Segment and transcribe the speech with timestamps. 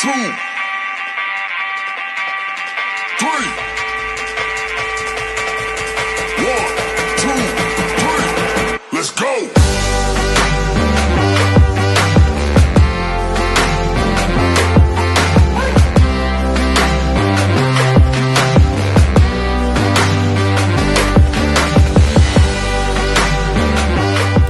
[0.00, 0.08] two,
[3.18, 3.48] three.
[6.40, 6.72] One,
[7.18, 7.40] two,
[8.00, 8.28] three.
[8.92, 9.34] Let's go.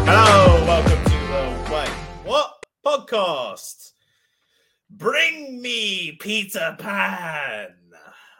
[0.06, 1.90] Hello, welcome to the Wait
[2.24, 3.90] What podcast.
[5.00, 6.12] Bring me
[6.50, 7.68] Peter Pan,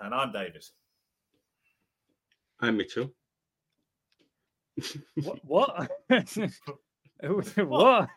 [0.00, 0.64] and I'm David.
[2.58, 3.12] I'm Mitchell.
[5.44, 5.88] What?
[7.22, 7.56] What?
[7.58, 8.08] what?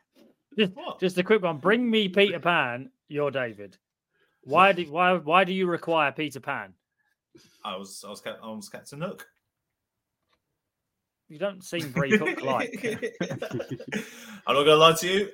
[0.58, 1.00] Just, What?
[1.00, 1.58] just a quick one.
[1.58, 2.90] Bring me Peter Pan.
[3.08, 3.78] You're David.
[4.44, 6.74] Why do why why do you require Peter Pan?
[7.64, 9.28] I was I was Cap- I was Captain Hook.
[11.28, 12.74] You don't seem very hook like.
[14.48, 15.30] I'm not gonna lie to you.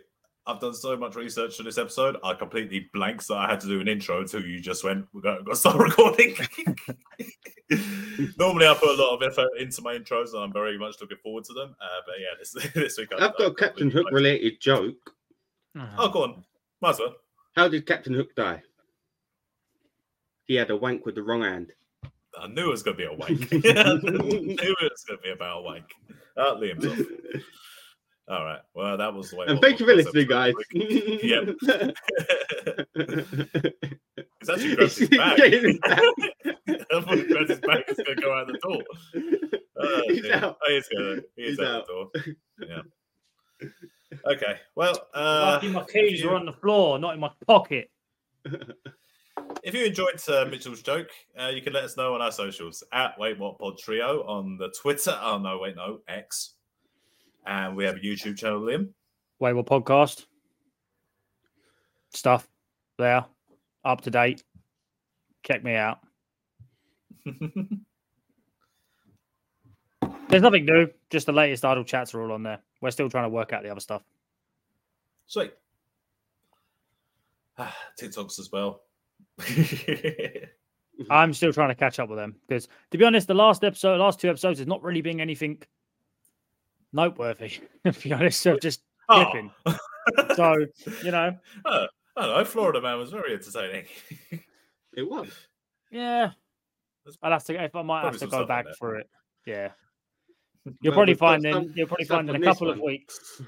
[0.49, 2.17] I've done so much research for this episode.
[2.23, 5.05] I completely blanked that I had to do an intro until you just went.
[5.13, 6.35] We're going to start recording.
[8.37, 11.17] Normally, I put a lot of effort into my intros, and I'm very much looking
[11.21, 11.75] forward to them.
[11.79, 15.13] Uh, but yeah, this this week I- I've got a Captain Hook related joke.
[15.97, 16.43] Oh, go on.
[16.81, 17.13] Might as well.
[17.55, 18.63] How did Captain Hook die?
[20.45, 21.71] He had a wank with the wrong hand.
[22.39, 23.53] I knew it was going to be a wank.
[23.53, 25.85] I knew it was going to be about a wank.
[26.35, 27.05] Uh, Liam's off.
[28.29, 28.59] All right.
[28.75, 29.45] Well, that was the way.
[29.47, 30.53] and thank you for listening, guys.
[30.75, 31.55] episode Yep.
[34.41, 35.37] He's actually grabbed his He's bag.
[35.37, 35.99] getting his bag.
[36.91, 37.83] I thought he grabbed his bag.
[37.87, 38.83] He's going to go out the door.
[39.81, 40.33] Oh, He's dear.
[40.35, 40.57] out.
[40.61, 41.87] Oh, he's, gonna, he's, He's out, out.
[41.87, 42.19] the
[42.67, 42.81] door.
[43.61, 43.69] Yeah.
[44.29, 44.57] Okay.
[44.75, 47.89] Well, uh, my keys are on the floor, not in my pocket.
[49.63, 51.07] If you enjoyed uh, Mitchell's joke,
[51.39, 54.57] uh, you can let us know on our socials at Wait What Pod Trio on
[54.57, 55.17] the Twitter.
[55.21, 56.55] Oh no, wait no, X,
[57.49, 58.89] and we have a YouTube channel, Liam.
[59.39, 60.27] What podcast?
[62.11, 62.47] Stuff
[62.97, 63.25] there,
[63.83, 64.43] up to date.
[65.43, 65.99] Check me out.
[70.29, 70.89] There's nothing new.
[71.09, 72.59] Just the latest idle chats are all on there.
[72.81, 74.03] We're still trying to work out the other stuff.
[75.25, 75.51] Sweet.
[77.57, 78.83] Ah, TikToks as well.
[81.09, 83.99] I'm still trying to catch up with them because, to be honest, the last episode,
[83.99, 85.59] last two episodes, has not really been anything
[86.93, 87.53] noteworthy.
[87.85, 89.23] To be honest, so just oh.
[89.23, 89.51] flipping.
[89.65, 89.77] oh.
[90.35, 90.55] So
[91.03, 91.35] you know,
[91.65, 92.45] oh, I don't know.
[92.45, 93.85] Florida Man was very entertaining.
[94.97, 95.29] It was.
[95.91, 96.31] yeah,
[97.21, 97.63] I'll have to.
[97.63, 99.07] If I might Probably have to go back for it.
[99.45, 99.69] Yeah,
[100.65, 102.79] you'll Well, probably we've find in some you'll probably stuff find in a couple of
[102.79, 102.87] one.
[102.87, 103.39] weeks,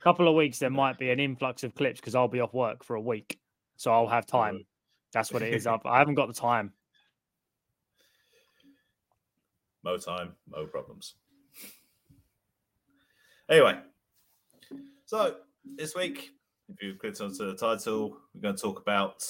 [0.00, 2.84] couple of weeks there might be an influx of clips because I'll be off work
[2.84, 3.40] for a week,
[3.76, 4.66] so I'll have time.
[5.14, 5.66] That's what it is.
[5.66, 6.74] I've, I haven't got the time.
[9.82, 11.14] Mo time, mo problems.
[13.50, 13.78] Anyway,
[15.04, 15.36] so
[15.76, 16.32] this week,
[16.68, 19.22] if you've clicked onto the title, we're going to talk about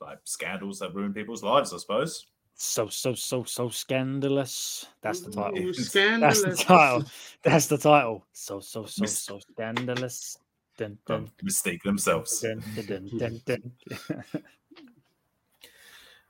[0.00, 2.26] like scandals that ruin people's lives, I suppose.
[2.56, 4.86] So so so so scandalous.
[5.02, 5.58] That's the title.
[5.58, 7.04] Ooh, That's the That's the title.
[7.42, 8.24] That's the title.
[8.32, 10.38] So so so Mis- so scandalous.
[10.76, 12.40] Dun, From dun, Mystique themselves.
[12.40, 14.42] dun, dun, dun, dun, dun.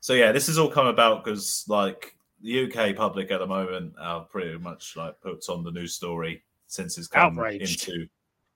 [0.01, 3.95] So yeah, this has all come about because like the UK public at the moment
[3.99, 6.43] are pretty much like put on the news story
[6.75, 7.89] since it's come Outraged.
[7.89, 8.07] into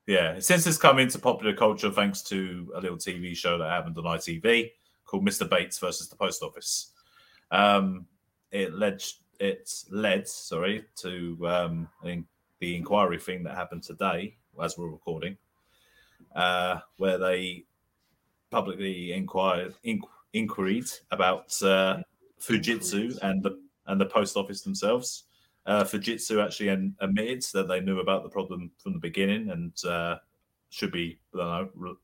[0.06, 3.96] yeah since it's come into popular culture thanks to a little TV show that happened
[3.98, 4.70] on ITV
[5.04, 5.48] called Mr.
[5.48, 6.92] Bates versus the Post Office.
[7.50, 8.06] Um,
[8.50, 9.02] it led
[9.40, 15.36] it led sorry to um, the inquiry thing that happened today as we're recording,
[16.34, 17.64] uh, where they
[18.50, 22.02] publicly inquired inqu- inquired about uh,
[22.40, 25.24] Fujitsu and the and the post office themselves.
[25.68, 29.72] Uh, Fujitsu actually an- admitted that they knew about the problem from the beginning and
[29.84, 30.16] uh,
[30.70, 31.96] should be I know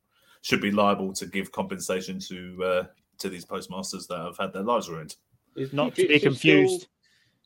[0.43, 2.85] should be liable to give compensation to uh,
[3.19, 5.17] to these postmasters that have had their lives ruined.
[5.57, 6.89] Is Not to be jiu-jitsu confused.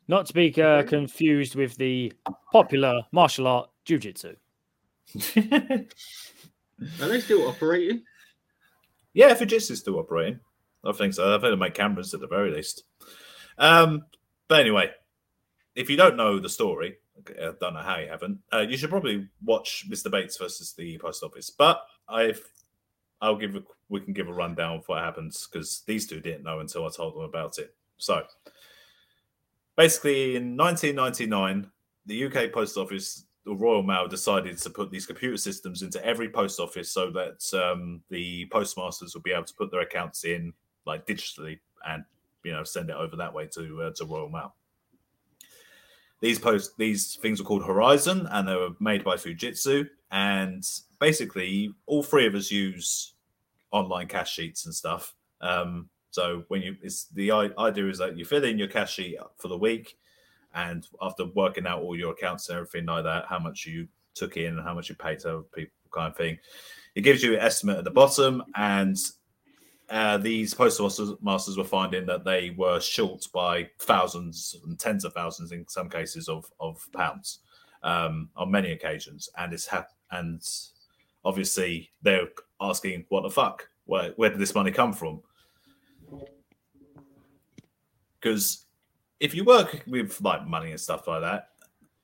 [0.08, 2.12] Not to be uh, confused with the
[2.50, 4.34] popular martial art jujitsu.
[7.00, 8.02] Are they still operating?
[9.12, 10.40] Yeah, Fujitsu's still operating.
[10.84, 11.32] I think so.
[11.32, 12.84] I've had to make cameras at the very least.
[13.58, 14.04] Um,
[14.48, 14.90] but anyway,
[15.78, 16.96] if you don't know the story,
[17.40, 18.40] I don't know how you haven't.
[18.52, 20.10] Uh, you should probably watch Mr.
[20.10, 21.50] Bates versus the Post Office.
[21.50, 22.42] But I've,
[23.20, 26.42] I'll give a, we can give a rundown of what happens because these two didn't
[26.42, 27.76] know until I told them about it.
[27.96, 28.24] So,
[29.76, 31.70] basically, in 1999,
[32.06, 36.28] the UK Post Office, the Royal Mail, decided to put these computer systems into every
[36.28, 40.52] post office so that um, the postmasters would be able to put their accounts in
[40.86, 42.02] like digitally and
[42.42, 44.54] you know send it over that way to uh, to Royal Mail.
[46.20, 49.88] These post these things were called Horizon, and they were made by Fujitsu.
[50.10, 50.64] And
[50.98, 53.14] basically, all three of us use
[53.70, 55.14] online cash sheets and stuff.
[55.40, 59.18] Um, so when you, it's the idea is that you fill in your cash sheet
[59.36, 59.96] for the week,
[60.54, 64.36] and after working out all your accounts and everything like that, how much you took
[64.36, 66.38] in and how much you paid to other people, kind of thing,
[66.94, 68.42] it gives you an estimate at the bottom.
[68.56, 68.96] And
[69.90, 75.04] uh, these postal masters, masters were finding that they were short by thousands and tens
[75.04, 77.40] of thousands in some cases of of pounds
[77.82, 80.42] um, on many occasions, and it's hap- and
[81.24, 82.28] obviously they're
[82.60, 83.68] asking, "What the fuck?
[83.86, 85.22] Where where did this money come from?"
[88.20, 88.66] Because
[89.20, 91.48] if you work with like money and stuff like that,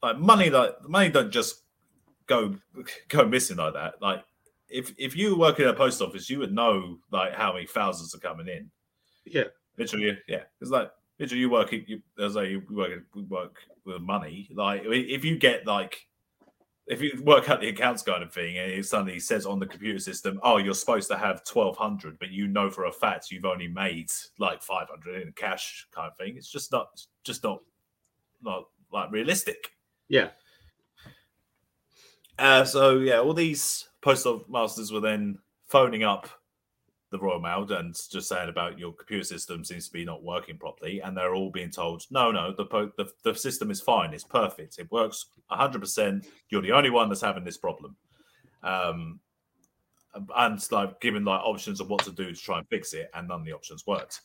[0.03, 1.63] like money, like money don't just
[2.27, 2.57] go
[3.09, 4.01] go missing like that.
[4.01, 4.25] Like
[4.75, 8.15] if if you work in a post office, you would know like how many thousands
[8.15, 8.71] are coming in.
[9.25, 9.45] Yeah.
[9.79, 10.43] Literally, yeah.
[10.61, 14.49] It's like literally you work you as a you work work with money.
[14.53, 16.07] Like if you get like
[16.87, 19.67] if you work out the accounts kind of thing and it suddenly says on the
[19.67, 23.31] computer system, oh, you're supposed to have twelve hundred, but you know for a fact
[23.31, 26.37] you've only made like five hundred in cash kind of thing.
[26.37, 27.61] It's just not it's just not
[28.43, 29.71] not like realistic.
[30.09, 30.31] Yeah.
[32.39, 35.39] Uh, so yeah, all these postmasters were then
[35.69, 36.29] phoning up
[37.11, 40.59] the Royal Mail and just saying about your computer system seems to be not working
[40.59, 44.13] properly, and they're all being told, no, no, the po- the, the system is fine,
[44.13, 46.27] it's perfect, it works hundred percent.
[46.49, 47.97] You're the only one that's having this problem,
[48.65, 49.21] um,
[50.37, 53.29] and like given like options of what to do to try and fix it, and
[53.29, 54.23] none of the options worked.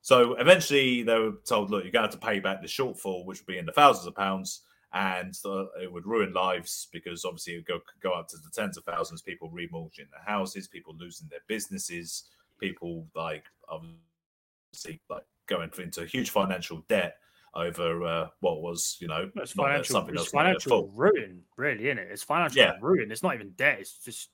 [0.00, 3.26] So eventually, they were told, look, you're going to have to pay back the shortfall,
[3.26, 5.34] which would be in the thousands of pounds and
[5.80, 8.84] it would ruin lives because obviously it would go go up to the tens of
[8.84, 9.22] thousands.
[9.22, 12.28] People remortgaging their houses, people losing their businesses,
[12.58, 17.18] people like obviously like going into huge financial debt
[17.54, 21.98] over uh, what was you know It's financial, something it's else financial ruin, really, isn't
[21.98, 22.10] it?
[22.10, 22.78] It's financial Yeah.
[22.80, 23.10] ruin.
[23.10, 23.80] It's not even debt.
[23.80, 24.30] It's just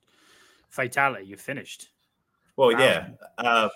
[0.71, 1.27] fatality.
[1.27, 1.91] You're finished.
[2.57, 2.79] Well, Wow.
[2.81, 3.71] yeah, um,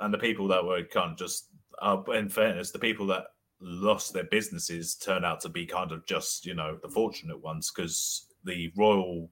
[0.00, 1.50] and the people that were kind of just,
[1.80, 3.26] uh, in fairness, the people that
[3.60, 7.72] lost their businesses turn out to be kind of just, you know, the fortunate ones
[7.74, 9.30] because the Royal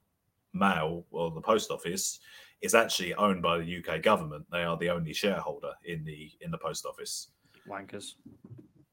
[0.52, 2.20] Mail or the post office
[2.62, 4.44] is actually owned by the UK government.
[4.50, 7.28] They are the only shareholder in the in the post office.
[7.68, 8.14] Wankers.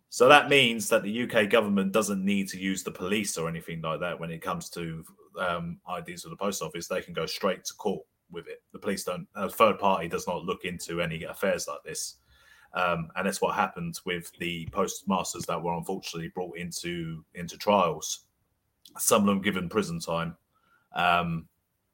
[0.10, 3.82] So that means that the UK government doesn't need to use the police or anything
[3.82, 5.04] like that when it comes to
[5.40, 6.88] um, IDs of the post office.
[6.88, 8.62] They can go straight to court with it.
[8.74, 9.28] The police don't.
[9.36, 12.18] A third party does not look into any affairs like this,
[12.74, 18.26] um, and that's what happened with the postmasters that were unfortunately brought into into trials.
[18.98, 20.36] Some of them given prison time.
[20.94, 21.48] Um,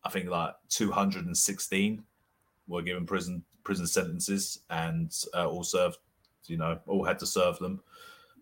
[0.04, 2.04] I think like 216
[2.68, 5.98] were given prison prison sentences and uh, all served
[6.50, 7.82] you know, all had to serve them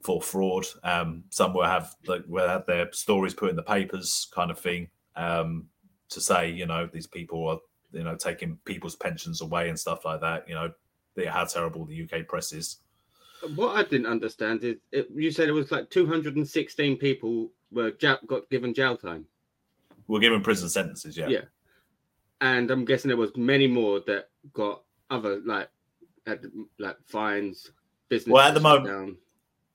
[0.02, 0.66] for fraud.
[0.84, 4.60] Um, some will have like will have their stories put in the papers, kind of
[4.60, 5.68] thing, um,
[6.10, 7.60] to say, you know, these people are,
[7.92, 10.48] you know, taking people's pensions away and stuff like that.
[10.48, 10.72] You know,
[11.26, 12.78] how terrible the UK press is.
[13.56, 18.50] What I didn't understand is it, you said it was like 216 people were got
[18.50, 19.26] given jail time,
[20.08, 21.28] We're given prison sentences, yeah.
[21.28, 21.42] Yeah.
[22.42, 25.70] and I'm guessing there was many more that got other like
[26.26, 26.46] had,
[26.80, 27.72] like fines,
[28.10, 28.32] business.
[28.34, 29.18] Well, at the moment- down.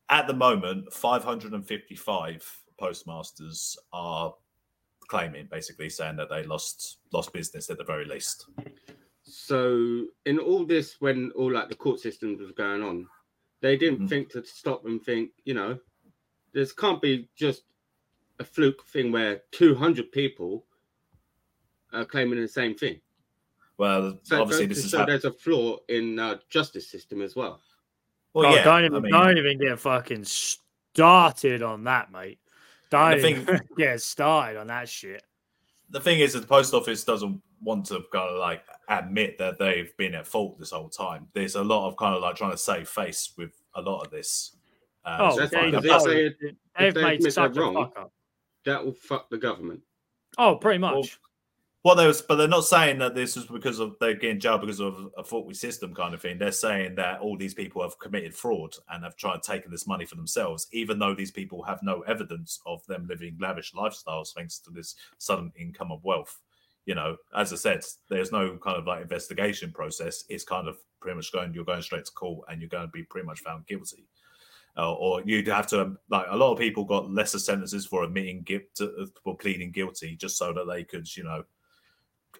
[0.09, 4.35] At the moment, 555 postmasters are
[5.09, 8.47] claiming, basically saying that they lost lost business at the very least.
[9.25, 13.07] So in all this, when all like the court systems was going on,
[13.61, 14.09] they didn't Mhm.
[14.09, 15.79] think to stop and think, you know,
[16.52, 17.62] this can't be just
[18.38, 20.67] a fluke thing where 200 people
[21.93, 23.00] are claiming the same thing.
[23.79, 27.37] Well, So, obviously, this is so hap- there's a flaw in uh, justice system as
[27.37, 27.62] well.
[28.35, 28.64] well, oh, yeah.
[28.64, 32.38] don't I even mean- don't even get fucking started on that, mate.
[32.91, 35.23] Don't The even get started on that shit.
[35.91, 39.59] the thing is that the post office doesn't want to kind of like admit that
[39.59, 41.28] they've been at fault this whole time.
[41.33, 44.11] There's a lot of kind of like trying to save face with a lot of
[44.11, 44.57] this.
[45.04, 45.64] Uh, Oh, so that's they, far.
[45.64, 45.75] fine.
[45.75, 46.35] And they plus- say-
[46.78, 48.12] they've made such a wrong, fuck up.
[48.64, 49.81] That will fuck the government.
[50.38, 50.92] Oh, pretty much.
[50.95, 51.04] Well,
[51.85, 54.61] Well, they was, but they're not saying that this is because of they're getting jailed
[54.61, 56.38] because of a faulty system kind of thing.
[56.38, 60.04] They're saying that all these people have committed fraud and have tried taking this money
[60.07, 64.61] for themselves, even though these people have no evidence of them living lavish lifestyles thanks
[64.61, 66.40] to this sudden income of wealth.
[66.87, 70.25] You know, as I said, there's no kind of like investigation process.
[70.29, 71.55] It's kind of pretty much going.
[71.55, 74.09] You're going straight to court and you're going to be pretty much found guilty.
[74.77, 78.41] Uh, or you'd have to like a lot of people got lesser sentences for admitting
[78.43, 78.62] guilt
[79.23, 81.45] for pleading guilty just so that they could you know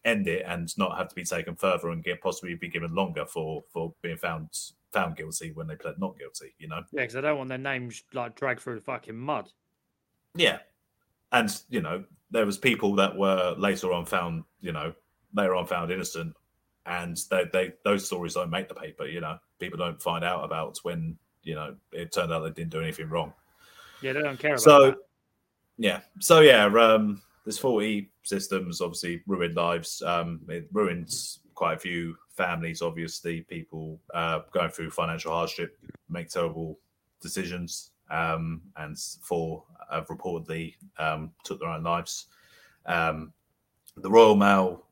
[0.07, 3.27] end it and not have to be taken further and get possibly be given longer
[3.27, 4.49] for for being found
[4.95, 7.59] found guilty when they pled not guilty you know Yeah, because I don't want their
[7.59, 9.51] names like dragged through the fucking mud.
[10.35, 10.61] yeah
[11.33, 14.93] and you know there was people that were later on found you know
[15.35, 16.35] later on found innocent
[16.87, 19.07] and they, they those stories don't make the paper.
[19.07, 22.71] You know, people don't find out about when you know it turned out they didn't
[22.73, 23.33] do anything wrong.
[24.01, 24.97] Yeah, they don't care about So,
[25.79, 30.03] yeah, so yeah, um, there's 40 systems obviously ruined lives.
[30.03, 32.83] Um, it ruins quite a few families.
[32.83, 36.79] Obviously, people uh, going through financial hardship make terrible
[37.21, 42.26] decisions, um, and four have reportedly um, took their own lives.
[42.87, 43.33] Um,
[43.97, 44.87] the Royal Mail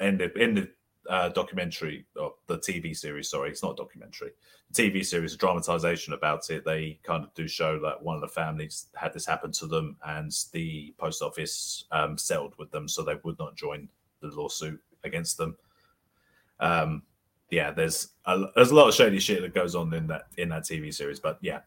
[0.00, 0.70] ended in the
[1.08, 3.30] uh, documentary or the TV series.
[3.30, 4.30] Sorry, it's not a documentary.
[4.70, 6.64] The TV series, a dramatization about it.
[6.64, 9.96] They kind of do show that one of the families had this happen to them,
[10.06, 13.88] and the post office um, settled with them, so they would not join
[14.20, 15.56] the lawsuit against them.
[16.60, 17.02] Um,
[17.50, 20.50] yeah, there's a, there's a lot of shady shit that goes on in that in
[20.50, 21.60] that TV series, but yeah,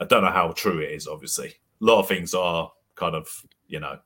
[0.00, 1.06] I don't know how true it is.
[1.06, 3.28] Obviously, a lot of things are kind of
[3.68, 3.98] you know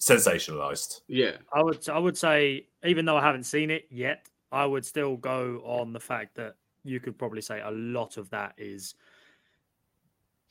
[0.00, 1.02] sensationalized.
[1.08, 4.84] Yeah, I would I would say even though I haven't seen it yet, I would
[4.84, 8.94] still go on the fact that you could probably say a lot of that is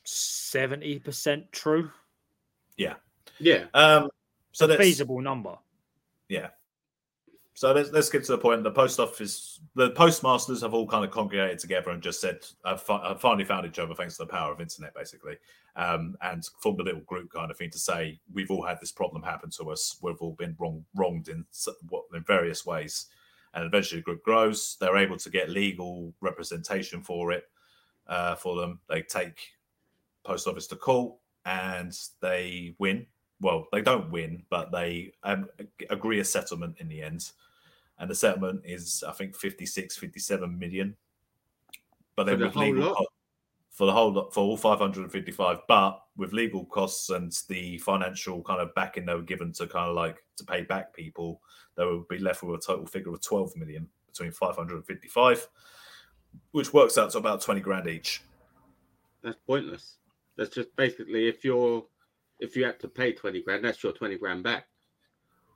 [0.04, 1.90] seventy percent true.
[2.76, 2.94] yeah.
[3.38, 3.64] Yeah.
[3.74, 4.08] Um,
[4.52, 5.56] so that's Feasible number.
[6.28, 6.48] Yeah.
[7.54, 8.62] So let's let's get to the point.
[8.62, 12.82] The post office, the postmasters have all kind of congregated together and just said, "I've,
[12.82, 15.36] fi- I've finally found each other thanks to the power of internet, basically,"
[15.76, 18.92] um, and formed a little group kind of thing to say, "We've all had this
[18.92, 19.98] problem happen to us.
[20.00, 21.44] We've all been wrong, wronged in
[22.14, 23.06] in various ways."
[23.54, 24.78] And eventually, the group grows.
[24.80, 27.44] They're able to get legal representation for it
[28.06, 28.80] uh, for them.
[28.88, 29.38] They take
[30.24, 33.06] post office to court and they win
[33.42, 35.48] well, they don't win, but they um,
[35.90, 37.32] agree a settlement in the end.
[37.98, 40.96] And the settlement is, I think, 56, 57 million.
[42.16, 42.96] But For then the with whole legal lot?
[42.96, 43.06] co-
[43.70, 48.60] for the whole lot, for all 555, but with legal costs and the financial kind
[48.60, 51.40] of backing they were given to kind of like to pay back people,
[51.74, 55.48] they would be left with a total figure of 12 million between 555,
[56.50, 58.22] which works out to about 20 grand each.
[59.22, 59.96] That's pointless.
[60.36, 61.82] That's just basically if you're
[62.42, 64.66] if you had to pay twenty grand, that's your twenty grand back.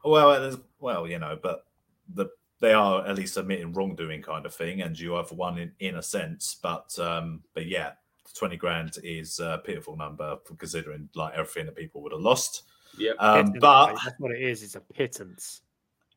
[0.05, 1.66] Well, well, you know, but
[2.14, 2.26] the
[2.61, 5.97] they are at least admitting wrongdoing kind of thing, and you have won in, in
[5.97, 6.57] a sense.
[6.62, 7.93] But um, but yeah,
[8.35, 12.62] twenty grand is a pitiful number for considering like everything that people would have lost.
[12.99, 13.16] Yep.
[13.19, 14.62] Um, but mate, that's what it is.
[14.62, 15.61] It's a pittance.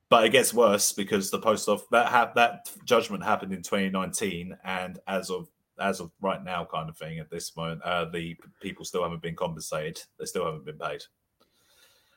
[0.09, 4.55] but it gets worse because the post off that ha- that judgment happened in 2019,
[4.63, 5.49] and as of
[5.79, 9.21] as of right now, kind of thing at this moment, uh, the people still haven't
[9.21, 10.01] been compensated.
[10.19, 11.03] They still haven't been paid.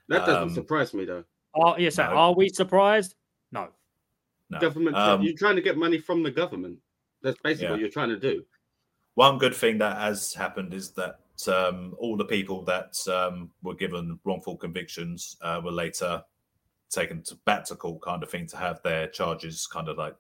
[0.09, 1.25] That doesn't um, surprise me though.
[1.55, 1.99] Are, yes.
[1.99, 2.05] No.
[2.05, 3.15] are we surprised?
[3.51, 3.69] No.
[4.51, 4.59] No.
[4.59, 6.79] Government, Um, you're trying to get money from the government.
[7.23, 7.71] That's basically Yeah.
[7.73, 8.45] what you're trying to do.
[9.15, 13.75] One good thing that has happened is that um, all the people that um, were
[13.75, 16.23] given wrongful convictions uh, were later
[16.91, 20.15] taken to, back to court, kind of thing, to have their charges kind of like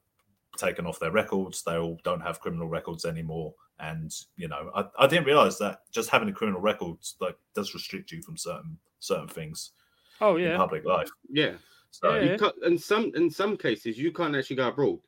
[0.56, 1.62] taken off their records.
[1.62, 5.80] They all don't have criminal records anymore, and you know, I, I didn't realize that
[5.90, 9.72] just having a criminal record like does restrict you from certain certain things
[10.20, 10.56] Oh in yeah.
[10.56, 11.10] public life.
[11.30, 11.54] Yeah.
[11.90, 12.32] So Yeah.
[12.32, 15.00] You can't, in some in some cases you can't actually go abroad.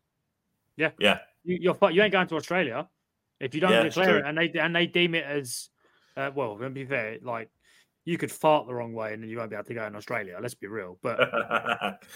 [0.77, 0.91] yeah,
[1.45, 2.89] You, you're you ain't going to Australia
[3.41, 5.71] if you don't Yeah, declare it, and they and they deem it as
[6.17, 6.57] uh, well.
[6.59, 7.51] To be fair, like
[8.05, 9.97] you could fart the wrong way and then you won't be able to go in
[9.97, 10.39] Australia.
[10.41, 10.99] Let's be real.
[11.03, 11.19] But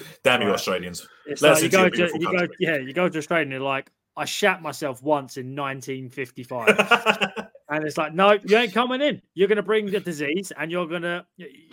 [0.25, 1.07] damn you Australians.
[1.26, 3.61] it's Let's like you go to you go yeah you go to Australia and you're
[3.61, 7.49] like I shat myself once in 1955.
[7.71, 9.21] And it's like, no, you ain't coming in.
[9.35, 11.26] You're going to bring the disease, and you're going to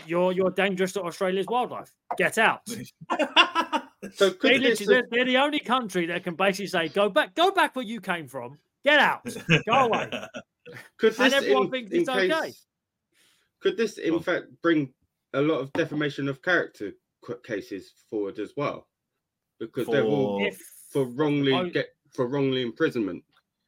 [0.06, 1.92] you're you're dangerous to Australia's wildlife.
[2.18, 2.62] Get out.
[4.14, 7.50] So they this, they're, they're the only country that can basically say, go back, go
[7.50, 8.60] back where you came from.
[8.84, 9.26] Get out.
[9.68, 10.12] Go away.
[10.98, 12.54] could this And everyone in, thinks in it's case, okay.
[13.62, 14.94] Could this in Well- fact bring
[15.34, 16.94] a lot of defamation of character
[17.44, 18.88] cases forward as well?
[19.60, 20.62] Because they're all For- If
[20.96, 23.24] for wrongly get for wrongly imprisonment.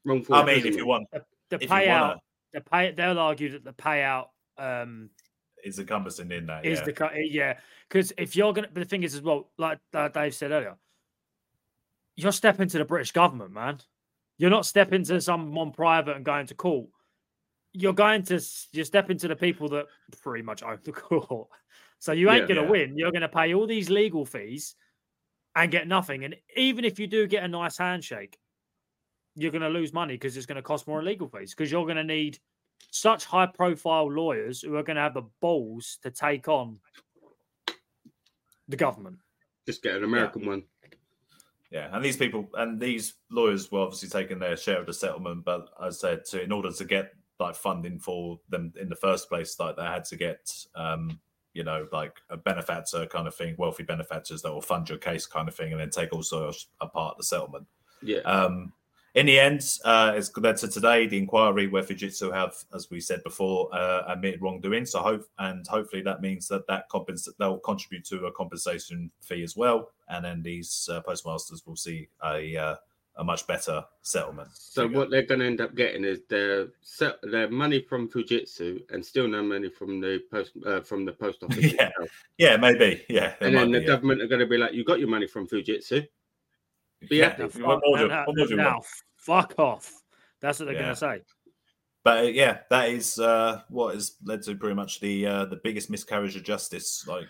[0.06, 2.22] Wrongful I mean, if you want, the, the payout, wanna,
[2.54, 4.28] the pay, they'll argue that the payout
[4.58, 5.10] um,
[5.64, 6.66] is encompassing in that.
[6.66, 6.86] is yeah.
[6.86, 7.12] the cut.
[7.16, 10.52] Yeah, because if you're gonna, but the thing is as well, like uh, Dave said
[10.52, 10.78] earlier,
[12.16, 13.80] you're stepping to the British government, man.
[14.38, 16.88] You're not stepping to someone private and going to court.
[17.80, 19.86] You're going to s- you're stepping to the people that
[20.22, 21.48] pretty much own the court.
[22.00, 22.56] So you ain't Yeah.
[22.56, 22.72] gonna Yeah.
[22.72, 22.98] win.
[22.98, 24.76] You're gonna pay all these legal fees
[25.56, 26.24] and get nothing.
[26.26, 28.38] And even if you do get a nice handshake,
[29.36, 32.04] you're gonna lose money because it's gonna cost more in legal fees because you're gonna
[32.04, 32.40] need
[32.90, 36.80] such high profile lawyers who are going to have the balls to take on
[38.68, 39.18] the government.
[39.66, 40.64] just get an American one.
[41.72, 45.44] Yeah, and these people and these lawyers were obviously taking their share of the settlement,
[45.44, 48.96] but as I said, to in order to get like funding for them in the
[48.96, 51.20] first place, like they had to get um,
[51.58, 55.26] you know, like a benefactor kind of thing, wealthy benefactors that will fund your case
[55.26, 57.66] kind of thing, and then take also a part of the settlement.
[58.04, 58.20] Yeah.
[58.20, 58.74] Um,
[59.16, 63.00] in the end, uh, it's led to today the inquiry where Fujitsu have, as we
[63.00, 64.86] said before, uh, admitted wrongdoing.
[64.86, 69.42] So hope and hopefully that means that that compens- they'll contribute to a compensation fee
[69.42, 72.76] as well, and then these uh, postmasters will see a uh,
[73.18, 74.50] a much better settlement.
[74.54, 74.98] So figure.
[75.00, 79.04] what they're going to end up getting is their set their money from Fujitsu and
[79.06, 81.58] still no money from the post uh, from the post office.
[81.74, 82.10] Yeah, itself.
[82.38, 83.04] Yeah, maybe.
[83.10, 83.92] Yeah, And then might the be, yeah.
[83.96, 86.08] government are going to be like, "You got your money from Fujitsu."
[87.10, 88.82] Yeah, yeah, what Fuck- more do- now- what more do you now,
[89.18, 89.92] fuck off.
[90.40, 90.82] That's what they're Yeah.
[90.82, 91.22] gonna say.
[92.04, 95.60] But uh, yeah, that is uh, what has led to pretty much the uh, the
[95.64, 97.28] biggest miscarriage of justice like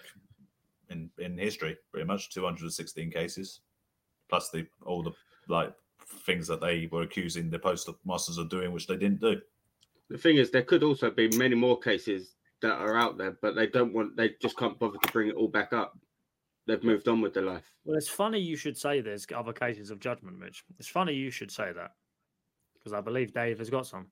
[0.90, 1.78] in in history.
[1.92, 3.62] Pretty much 216 cases,
[4.30, 5.12] plus the all the
[5.48, 5.74] like
[6.26, 9.42] things that they were accusing the postmasters of doing, which they didn't do.
[10.10, 13.56] The thing is, there could also be many more cases that are out there, but
[13.56, 14.16] they don't want.
[14.16, 15.98] They just can't bother to bring it all back up.
[16.66, 17.64] They've moved on with their life.
[17.86, 20.64] Well, it's funny you should say there's other cases of judgment, Mitch.
[20.80, 21.92] It's funny you should say that
[22.74, 24.08] because I believe Dave has got some.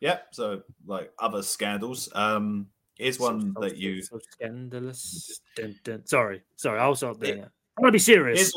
[0.00, 0.18] Yeah.
[0.30, 2.08] So like other scandals.
[2.14, 5.40] Um, here's one So- that you so scandalous.
[5.56, 6.06] Dun, dun.
[6.06, 7.50] Sorry, sorry, I'll stop there.
[7.76, 8.38] I'm gonna be serious.
[8.38, 8.52] Here's,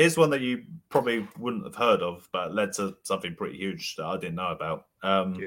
[0.00, 3.96] here's one that you probably wouldn't have heard of, but led to something pretty huge
[3.96, 4.86] that I didn't know about.
[5.02, 5.38] Um,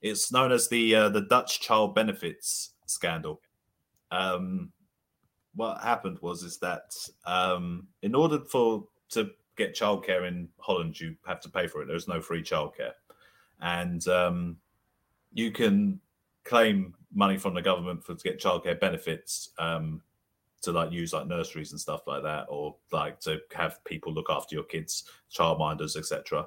[0.00, 3.40] it's known as the uh, the Dutch child benefits scandal.
[4.12, 4.70] Um,
[5.56, 6.94] what happened was is that
[7.26, 11.86] um, in order for to get childcare in Holland, you have to pay for it.
[11.86, 12.92] There's no free childcare,
[13.60, 14.56] and um,
[15.32, 16.00] you can
[16.44, 20.00] claim money from the government for to get childcare benefits um,
[20.62, 24.28] to like use like nurseries and stuff like that, or like to have people look
[24.30, 26.46] after your kids, childminders, etc.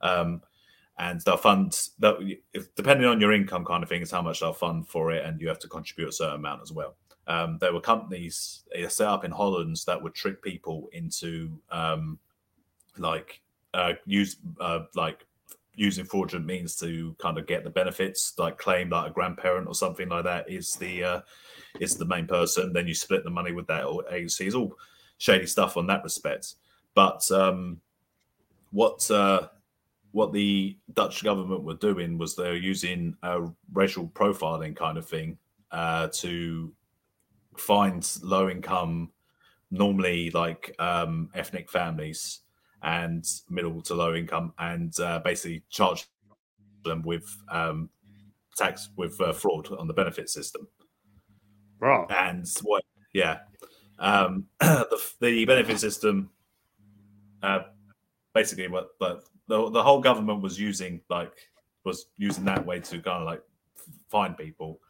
[0.00, 0.42] Um,
[0.98, 2.16] and they'll fund that
[2.52, 5.24] if, depending on your income kind of thing is how much they'll fund for it,
[5.24, 6.96] and you have to contribute a certain amount as well.
[7.26, 12.18] Um, there were companies set up in Holland that would trick people into um,
[12.98, 13.40] like
[13.74, 15.24] uh, use uh, like
[15.74, 19.74] using fraudulent means to kind of get the benefits, like claim that a grandparent or
[19.74, 21.20] something like that is the uh,
[21.80, 22.72] is the main person.
[22.72, 24.46] Then you split the money with that or agency.
[24.46, 24.76] It's all
[25.18, 26.54] shady stuff on that respect.
[26.94, 27.80] But um,
[28.70, 29.48] what uh,
[30.12, 35.08] what the Dutch government were doing was they were using a racial profiling kind of
[35.08, 35.38] thing
[35.70, 36.72] uh, to
[37.56, 39.10] find low income,
[39.70, 42.40] normally like um, ethnic families
[42.82, 46.06] and middle to low income, and uh, basically charge
[46.84, 47.88] them with um,
[48.56, 50.66] tax with uh, fraud on the benefit system.
[52.10, 53.40] And what, yeah,
[53.98, 56.30] um, the, the benefit system,
[57.42, 57.60] uh,
[58.34, 61.32] basically, what but the, the whole government was using, like,
[61.84, 63.42] was using that way to kind of like
[64.08, 64.80] find people.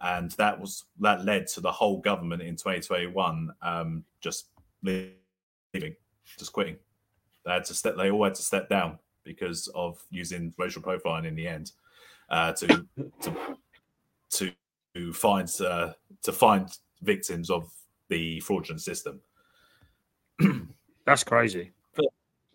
[0.00, 4.48] And that was that led to the whole government in 2021 um, just
[4.82, 5.96] leaving,
[6.38, 6.76] just quitting.
[7.44, 7.96] They had to step.
[7.96, 11.72] They all had to step down because of using racial profiling in the end
[12.28, 12.86] uh, to
[13.22, 13.56] to
[14.30, 14.52] to
[14.94, 16.68] to finds uh, to find
[17.02, 17.70] victims of
[18.08, 19.20] the fraudulent system.
[21.04, 21.72] that's crazy.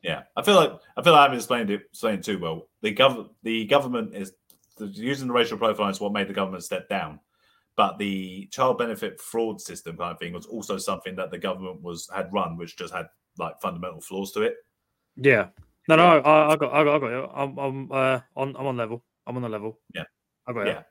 [0.02, 2.70] Yeah, I feel like I feel like I haven't explained it explained too well.
[2.82, 4.32] The gov the government is
[4.78, 7.20] the, using the racial profiling is what made the government step down,
[7.76, 11.82] but the child benefit fraud system kind of thing was also something that the government
[11.82, 14.56] was had run, which just had like fundamental flaws to it.
[15.18, 15.48] Yeah.
[15.90, 17.30] No, no, I, I got, I got, I got it.
[17.34, 19.04] I'm, I'm, uh, on, I'm on level.
[19.26, 19.80] I'm on the level.
[19.94, 20.04] Yeah.
[20.46, 20.76] I got it.
[20.76, 20.84] Yeah.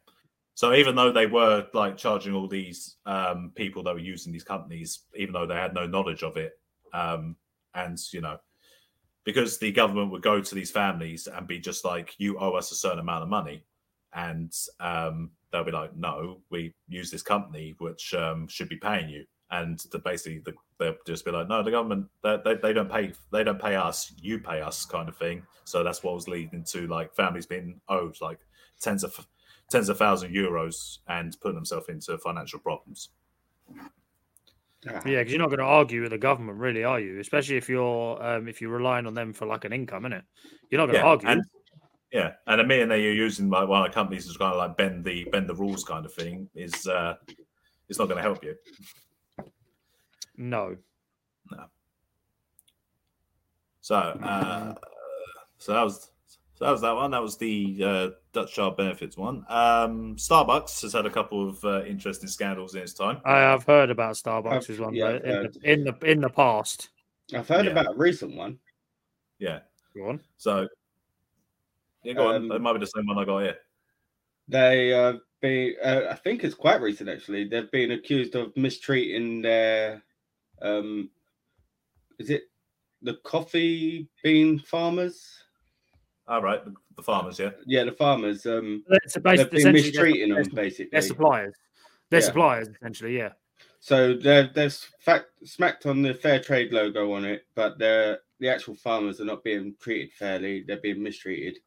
[0.59, 4.43] So even though they were like charging all these um, people that were using these
[4.43, 6.59] companies, even though they had no knowledge of it,
[6.93, 7.37] um,
[7.77, 8.39] and you know,
[9.23, 12.73] because the government would go to these families and be just like, "You owe us
[12.73, 13.63] a certain amount of money,"
[14.13, 19.09] and um, they'll be like, "No, we use this company which um, should be paying
[19.09, 22.73] you," and the, basically the, they'll just be like, "No, the government they, they, they
[22.73, 25.45] don't pay they don't pay us, you pay us," kind of thing.
[25.63, 28.41] So that's what was leading to like families being owed like
[28.81, 29.25] tens of
[29.71, 33.11] tens of thousand euros and putting themselves into financial problems.
[34.89, 37.21] Ah, Yeah, because you're not going to argue with the government, really, are you?
[37.21, 40.25] Especially if you're, um, if you're relying on them for like an income, isn't it?
[40.71, 41.29] You're not going to argue.
[41.29, 41.43] and
[42.13, 44.77] yeah, and admitting that you're using like one of the companies is kind of like
[44.79, 47.17] bend the bend the rules kind of thing is uh
[47.91, 48.55] it's not going to help you.
[50.39, 50.77] No.
[51.51, 51.65] No.
[53.83, 54.75] So uh
[55.59, 56.11] so that was
[56.55, 57.11] so that was that one.
[57.11, 59.45] That was the uh, Dutch child benefits one.
[59.49, 63.21] Um, Starbucks has had a couple of uh, interesting scandals in its time.
[63.25, 66.91] I have heard about Starbucks as one yeah, in, the, in the in the past.
[67.35, 67.73] I've heard Yeah.
[67.73, 68.61] about a recent one.
[69.41, 69.61] Yeah.
[69.97, 70.21] Go on.
[70.37, 70.69] So
[72.05, 72.57] yeah, go Um, on.
[72.57, 73.57] It might be the same one I got here.
[74.47, 77.49] They uh, been, uh, I think it's quite recent actually.
[77.49, 80.01] They've been accused of mistreating their,
[80.63, 81.11] um,
[82.21, 82.45] is it
[83.03, 85.43] the coffee bean farmers?
[86.29, 87.51] All right, the, the farmers, yeah.
[87.67, 88.45] Yeah, the farmers.
[88.45, 90.91] Um, It's a base, they've been mistreating they're, them basically.
[90.93, 91.55] they're suppliers.
[92.11, 92.27] They're Yeah.
[92.27, 93.17] suppliers essentially.
[93.17, 93.33] Yeah.
[93.81, 98.49] So they're they're fact smacked on the fair trade logo on it, but they're the
[98.49, 100.65] actual farmers are not being treated fairly.
[100.67, 101.59] They're being mistreated.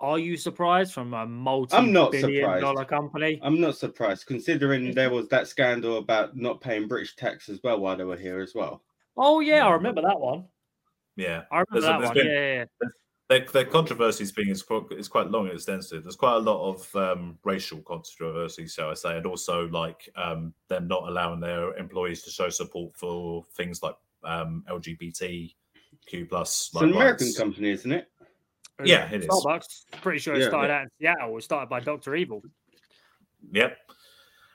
[0.00, 2.62] Are you surprised from a multi I'm not billion surprised.
[2.62, 3.38] dollar company?
[3.42, 7.78] I'm not surprised considering there was that scandal about not paying British tax as well
[7.78, 8.82] while they were here as well.
[9.16, 10.46] Oh yeah, I remember that one.
[11.16, 11.42] Yeah.
[11.52, 12.14] I remember There's that there's one.
[12.14, 12.88] been- yeah, yeah, yeah.
[13.32, 16.02] Their, their controversies being is quite, is quite long and extensive.
[16.02, 20.52] There's quite a lot of um, racial controversy, shall I say, and also like um,
[20.68, 26.70] them not allowing their employees to show support for things like um, LGBTQ plus.
[26.74, 28.10] It's an American company, isn't it?
[28.84, 29.28] Yeah, it is.
[29.28, 29.84] Starbucks.
[30.02, 30.48] Pretty sure it Yeah.
[30.48, 31.30] started out in Seattle.
[31.30, 32.42] It was started by Doctor Evil.
[33.50, 33.78] Yep.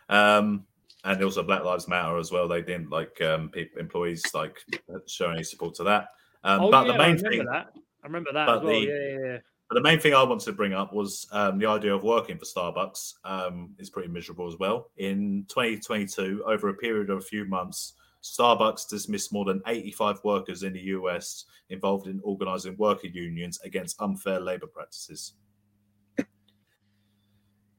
[0.09, 0.67] Um,
[1.03, 2.47] and also Black Lives Matter as well.
[2.47, 4.59] They didn't like um, people, employees like
[5.07, 6.09] show any support to that.
[6.43, 7.67] Um, oh but yeah, the main remember thing, that.
[8.07, 8.73] I remember that but as well.
[8.73, 9.37] the- yeah, yeah, yeah.
[9.69, 12.37] But the main thing I wanted to bring up was um, the idea of working
[12.37, 14.91] for Starbucks um, is pretty miserable as well.
[14.95, 17.91] In 2022, over a period of a few months,
[18.23, 24.01] Starbucks dismissed more than 85 workers in the US involved in organizing worker unions against
[24.01, 25.33] unfair labor practices.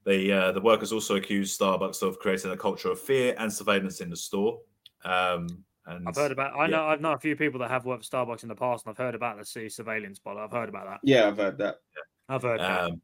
[0.05, 4.03] The, uh, the workers also accused Starbucks of creating a culture of fear and surveillance
[4.03, 4.61] in the store.
[5.05, 6.55] Um, and I've heard about.
[6.55, 6.77] I yeah.
[6.77, 6.85] know.
[6.85, 8.99] I've known a few people that have worked for Starbucks in the past, and I've
[8.99, 10.21] heard about the city surveillance.
[10.23, 11.01] But I've heard about that.
[11.03, 11.77] Yeah, I've heard that.
[12.29, 12.61] I've heard.
[12.61, 12.85] that.
[12.85, 13.01] Um,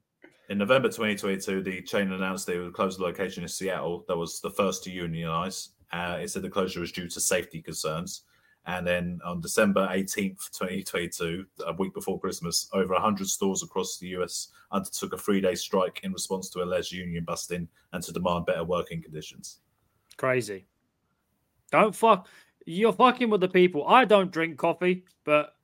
[0.51, 4.05] in November 2022, the chain announced they would close the location in Seattle.
[4.09, 5.70] That was the first to unionize.
[5.92, 8.25] Uh, it said the closure was due to safety concerns.
[8.66, 14.09] And then on December 18th, 2022, a week before Christmas, over 100 stores across the
[14.09, 18.47] US undertook a three day strike in response to alleged union busting and to demand
[18.47, 19.61] better working conditions.
[20.16, 20.66] Crazy.
[21.70, 22.29] Don't fuck.
[22.66, 23.87] You're fucking with the people.
[23.87, 25.55] I don't drink coffee, but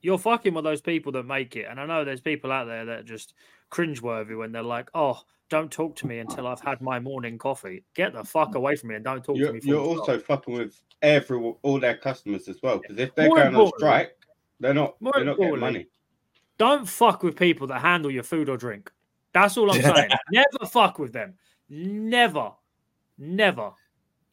[0.00, 1.66] you're fucking with those people that make it.
[1.70, 3.34] And I know there's people out there that are just
[3.70, 7.84] cringeworthy when they're like, "Oh, don't talk to me until I've had my morning coffee.
[7.94, 10.08] Get the fuck away from me and don't talk to You're, me." you're full stop."
[10.08, 13.72] also fucking with every all their customers as well because if they're More going on
[13.78, 14.16] strike,
[14.60, 15.86] they're not more they're not getting money.
[16.58, 18.90] don't fuck with people that handle your food or drink.
[19.32, 20.10] That's all I'm saying.
[20.32, 21.34] Never fuck with them.
[21.68, 22.52] Never,
[23.18, 23.70] never.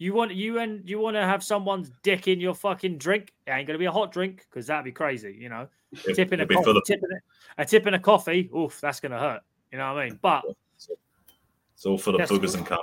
[0.02, 3.34] You want you and you want to have someone's dick in your fucking drink?
[3.46, 5.36] It ain't gonna be a hot drink because that'd be crazy.
[5.38, 8.50] You know, It- tipping a coffee, full of- tipping a, a tip in a coffee.
[8.56, 9.42] Oof, that's gonna hurt.
[9.74, 10.20] You know what I mean?
[10.22, 10.46] But
[11.76, 12.80] It's all full of That's boogers and cum.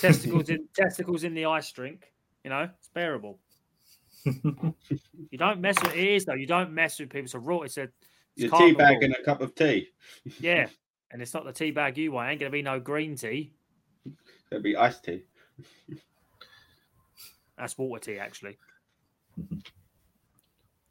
[0.00, 2.12] testicles in testicles in the ice drink.
[2.44, 3.38] You know, it's bearable.
[5.30, 6.34] You don't mess with it is though.
[6.34, 7.24] You don't mess with people.
[7.26, 7.60] It's a raw.
[7.60, 7.92] It's a it's
[8.36, 9.88] Your tea bag and a cup of tea.
[10.40, 10.68] Yeah,
[11.10, 12.28] and it's not the tea bag you want.
[12.28, 13.52] It Ain't gonna be no green tea.
[14.48, 15.24] There'll be iced tea.
[17.58, 18.56] That's water tea, actually.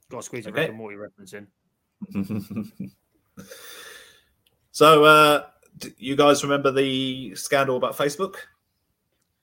[0.10, 0.62] Got to squeeze a Okay.
[0.62, 1.47] Rick and Morty reference in.
[4.71, 5.43] so, uh,
[5.77, 8.36] d- you guys remember the scandal about Facebook?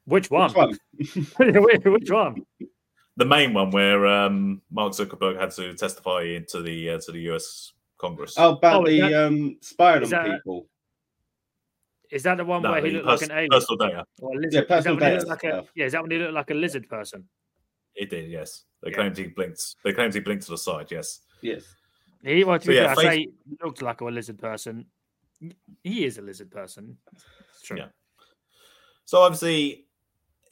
[0.07, 0.51] Which one?
[0.53, 0.79] Which one?
[1.93, 2.47] Which one?
[3.17, 7.21] The main one where um, Mark Zuckerberg had to testify into the uh, to the
[7.33, 8.35] US Congress.
[8.37, 10.67] Oh, about Oh, the that- um, spying on that- people.
[12.15, 13.51] Is that the one No, where he looked pers- like an alien?
[13.51, 14.05] personal data.
[14.21, 14.53] Or a lizard?
[14.53, 15.73] Yeah, Is that personal when he data looked like a, stuff.
[15.75, 17.29] yeah, is that when he looked like a lizard person?
[17.97, 18.65] It did, yes.
[18.83, 18.97] They Yeah.
[18.97, 19.77] claimed he blinked.
[19.85, 20.91] They claimed he blinked to the side.
[20.93, 21.21] Yes.
[21.43, 21.65] Yes.
[22.23, 24.87] He, well, to So, yeah, fair, I say he looked like a lizard person.
[25.83, 26.97] He is a lizard person.
[27.51, 27.79] It's true.
[27.79, 27.89] Yeah.
[29.05, 29.87] So obviously,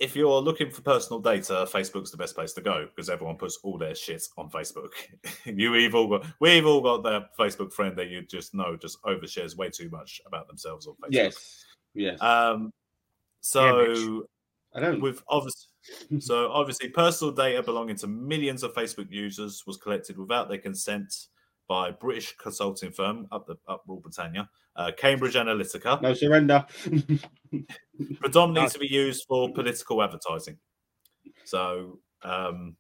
[0.03, 3.59] if you're looking for personal data, Facebook's the best place to go because everyone puts
[3.63, 4.91] all their shit on Facebook.
[5.45, 9.01] you we've all got we've all got that Facebook friend that you just know just
[9.05, 11.13] overshares way too much about themselves on Facebook.
[11.13, 11.65] Yes.
[11.95, 12.21] Yes.
[12.21, 12.73] Um.
[13.43, 14.27] So
[14.75, 15.01] I don't.
[15.01, 15.69] with obviously,
[16.19, 21.15] so obviously, personal data belonging to millions of Facebook users was collected without their consent
[21.69, 26.65] by British consulting firm up the up Rule Britannia, uh, Cambridge Analytica, no surrender.
[28.21, 28.69] predominantly No.
[28.69, 30.59] to be used for political advertising.
[31.45, 32.77] So, um,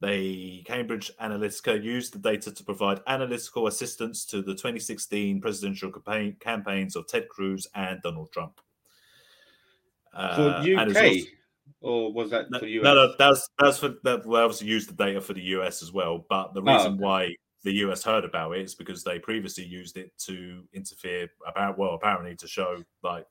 [0.00, 6.36] they Cambridge Analytica used the data to provide analytical assistance to the 2016 presidential campaign,
[6.40, 8.60] campaigns of Ted Cruz and Donald Trump.
[10.12, 11.26] for Uh, it's UK, also-
[11.80, 12.84] or was that no, for US?
[12.84, 14.24] no, no, that's that's for that.
[14.26, 17.02] We obviously used the data for the US as well, but the Oh, reason okay.
[17.02, 21.78] why the US heard about it is because they previously used it to interfere about
[21.78, 23.26] well, apparently to show like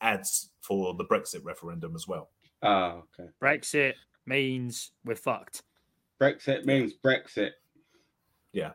[0.00, 2.30] ads for the Brexit referendum as well.
[2.62, 3.28] Ah, okay.
[3.42, 3.94] Brexit
[4.26, 5.62] means we're fucked.
[6.20, 7.52] Brexit means Brexit.
[8.52, 8.72] Yeah.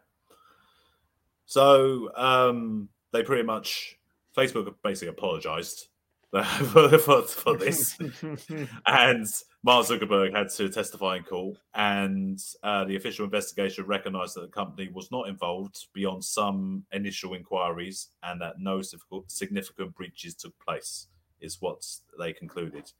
[1.45, 3.99] So um, they pretty much
[4.35, 5.87] Facebook basically apologized
[6.31, 7.97] for, for, for this.
[8.85, 9.27] and
[9.65, 14.47] Mark Zuckerberg had to testify in court, and uh, the official investigation recognised that the
[14.47, 20.53] company was not involved beyond some initial inquiries, and that no significant- significant breaches took
[20.59, 21.07] place.
[21.41, 21.83] Is what
[22.17, 22.91] they concluded.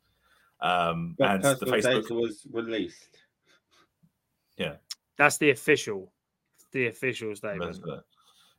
[0.60, 3.18] Um, But and the Facebook, data was released.
[4.58, 4.76] Yeah.
[5.18, 6.12] That's the official,
[6.72, 7.80] the official statement.
[7.86, 8.04] That's,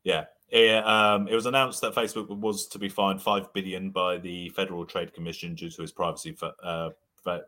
[0.03, 4.17] yeah, it, um, it was announced that Facebook was to be fined five billion by
[4.17, 6.95] the Federal Trade Commission due to its privacy vi- uh, vi-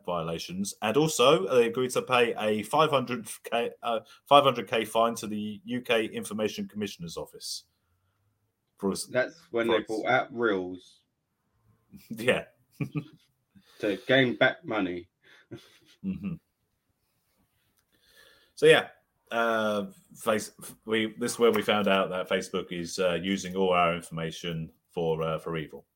[0.05, 6.11] violations, and also they agreed to pay a 500k uh, 500k fine to the UK
[6.13, 7.65] Information Commissioner's Office.
[8.79, 9.87] For That's when they Right.
[9.87, 11.01] brought out reels
[12.11, 12.45] yeah.
[13.81, 15.09] to gain back money.
[16.03, 16.35] hmm
[18.55, 18.89] So yeah,
[19.31, 19.87] uh,
[20.17, 20.51] face
[20.85, 24.71] we this is where we found out that Facebook is uh, using all our information
[24.91, 25.87] for uh, for evil.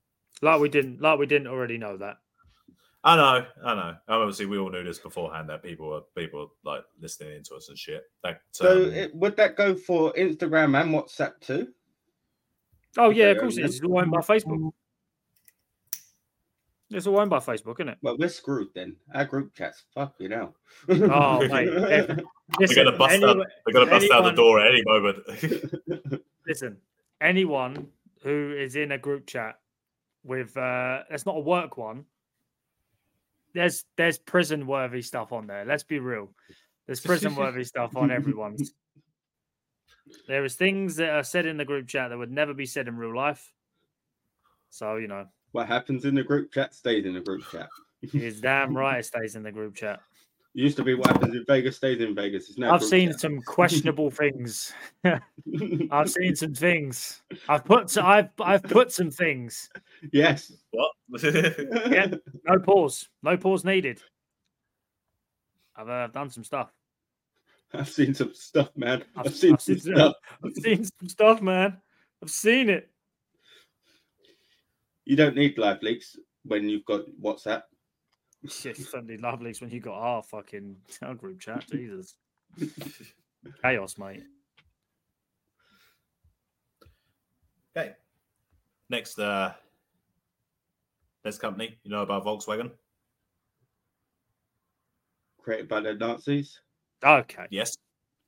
[0.42, 2.18] Like we didn't, like we didn't already know that.
[3.04, 3.96] I know, I know.
[4.08, 7.68] Obviously, we all knew this beforehand that people were people were, like listening into us
[7.68, 8.04] and shit.
[8.22, 11.68] That So um, it, would that go for Instagram and WhatsApp too?
[12.96, 13.64] Oh yeah, of course it.
[13.64, 14.70] It's all owned by Facebook.
[16.90, 17.98] It's all owned by Facebook, isn't it?
[18.02, 18.96] Well, we're screwed then.
[19.14, 20.54] Our group chats, fuck you know.
[20.88, 22.20] Oh, mate, if-
[22.58, 23.30] we're gonna bust out.
[23.30, 26.22] anyone- We're gonna bust out the door at any moment.
[26.46, 26.76] listen,
[27.20, 27.88] anyone
[28.22, 29.58] who is in a group chat
[30.22, 32.04] with uh that's not a work one,
[33.54, 35.64] there's there's prison worthy stuff on there.
[35.64, 36.32] Let's be real.
[36.86, 38.72] There's prison worthy stuff on everyone's.
[40.28, 42.86] There is things that are said in the group chat that would never be said
[42.86, 43.50] in real life.
[44.68, 47.68] So, you know, what happens in the group chat stays in the group chat.
[48.02, 50.00] it's damn right it stays in the group chat.
[50.54, 52.50] Used to be what happens in Vegas stays in Vegas.
[52.50, 53.20] It's now I've seen chat.
[53.20, 54.74] some questionable things.
[55.90, 57.22] I've seen some things.
[57.48, 59.70] I've put I've I've put some things.
[60.12, 60.52] yes.
[60.70, 60.90] what?
[61.22, 62.06] Yeah.
[62.46, 63.08] No pause.
[63.22, 64.02] No pause needed.
[65.74, 66.70] I've uh, done some stuff.
[67.72, 69.02] I've seen some stuff, man.
[69.16, 70.14] I've, I've- seen I've some seen- stuff.
[70.44, 71.78] I've seen some stuff, man.
[72.22, 72.90] I've seen it.
[75.06, 77.62] You don't need LiveLeaks when you've got WhatsApp.
[78.48, 81.64] Shit, certainly love leaks when you got our fucking our group chat.
[81.70, 82.16] Jesus.
[83.62, 84.22] Chaos, mate.
[87.76, 87.92] okay.
[88.90, 89.52] Next, uh,
[91.24, 91.78] next company.
[91.85, 92.70] You know about Volkswagen?
[95.42, 96.61] Created by the Nazis.
[97.05, 97.46] Okay.
[97.50, 97.76] Yes.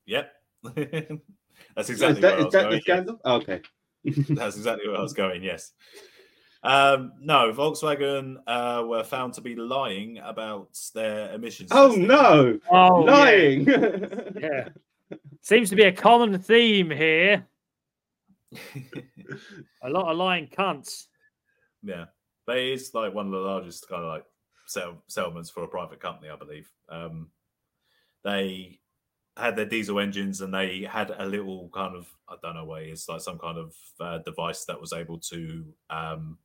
[0.07, 0.33] Yep.
[0.65, 2.71] That's So exactly is that, where I was that going.
[2.71, 2.83] the yes.
[2.83, 3.21] scandal?
[3.25, 3.61] Okay.
[4.35, 5.43] That's exactly where I was going.
[5.43, 5.73] Yes.
[6.65, 11.69] Um, no, Volkswagen uh, were found to be lying about their emissions.
[11.73, 12.07] oh testing.
[12.07, 12.59] no!
[12.71, 13.13] Oh, yeah.
[13.13, 13.67] Lying.
[14.41, 14.69] yeah.
[15.43, 17.47] Seems to be a common theme here.
[19.83, 21.07] A lot of lying cunts.
[21.83, 22.07] yeah,
[22.47, 24.25] but it's like one of the largest kind of like
[24.67, 26.71] sell- settlements for a private company, I believe.
[26.89, 27.29] Um,
[28.23, 28.81] they
[29.37, 32.83] had their diesel engines and they had a little kind of I don't know what
[32.85, 36.39] it is like some kind of uh, device that was able to um,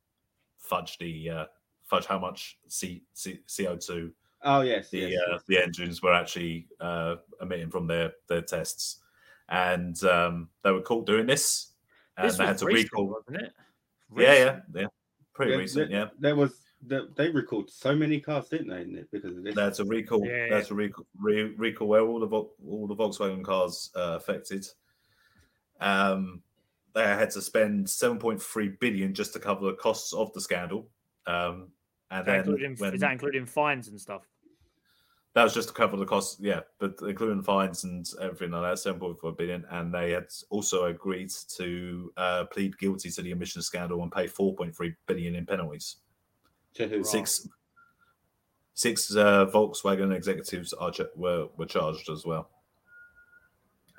[0.60, 1.46] fudge the uh,
[1.84, 4.12] fudge how much C- C- CO2
[4.44, 4.90] oh yes.
[4.90, 5.42] the yes, uh, yes.
[5.48, 9.00] the engines were actually uh, emitting from their their tests,
[9.50, 11.72] and um, they were caught doing this,
[12.18, 13.08] and This they had to recent, recall.
[13.08, 13.54] wasn't it?
[14.18, 14.88] Yeah, yeah, yeah,
[15.34, 15.90] pretty Yeah, recent.
[15.92, 19.04] there, Yeah, There was the, they recalled so many cars, didn't they?
[19.12, 19.54] Because of this.
[19.56, 20.26] they had to recall.
[20.26, 24.16] Yeah, They had to recall, re- recall where all the all the Volkswagen cars uh,
[24.18, 24.66] affected.
[25.82, 26.42] Um,
[26.94, 30.88] they had to spend 7.3 billion just to cover the costs of the scandal.
[31.28, 31.70] Um,
[32.12, 34.28] and Is that, then including, when, is that including fines and stuff?
[35.36, 38.80] That was just to cover the costs, yeah, but including fines and everything like that,
[38.80, 43.30] seven point four billion, and they had also agreed to uh, plead guilty to the
[43.30, 45.98] emissions scandal and pay four point three billion in penalties.
[46.74, 47.04] to who?
[47.04, 47.48] Six,
[48.74, 52.50] six uh, Volkswagen executives are ch- were were charged as well.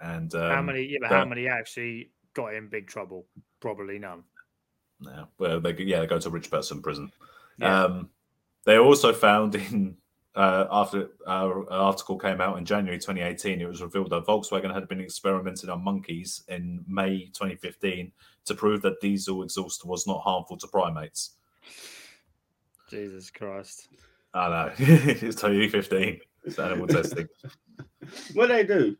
[0.03, 0.83] And um, how many?
[0.83, 3.26] Yeah, but how many actually got in big trouble?
[3.60, 4.24] Probably none.
[5.00, 7.10] No, well, they yeah, they go to rich person prison.
[7.58, 7.84] Yeah.
[7.84, 8.10] Um,
[8.64, 9.96] they were also found in
[10.34, 13.60] uh, after uh, an article came out in January 2018.
[13.60, 18.12] It was revealed that Volkswagen had been experimenting on monkeys in May 2015
[18.46, 21.36] to prove that diesel exhaust was not harmful to primates.
[22.88, 23.88] Jesus Christ.
[24.34, 26.20] I know it's totally 15.
[26.44, 27.28] It's animal testing.
[28.34, 28.96] What do they do?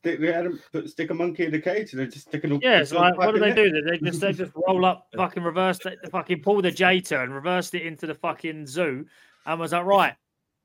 [0.00, 2.42] Stick, they had 'em put, stick a monkey in the cage and they're just stick
[2.44, 3.70] a Yeah, so like, what do they do?
[3.70, 3.82] do?
[3.82, 7.74] They just they just roll up, fucking reverse, the, fucking pull the J turn, reversed
[7.74, 9.04] it into the fucking zoo,
[9.46, 10.14] and was like, right,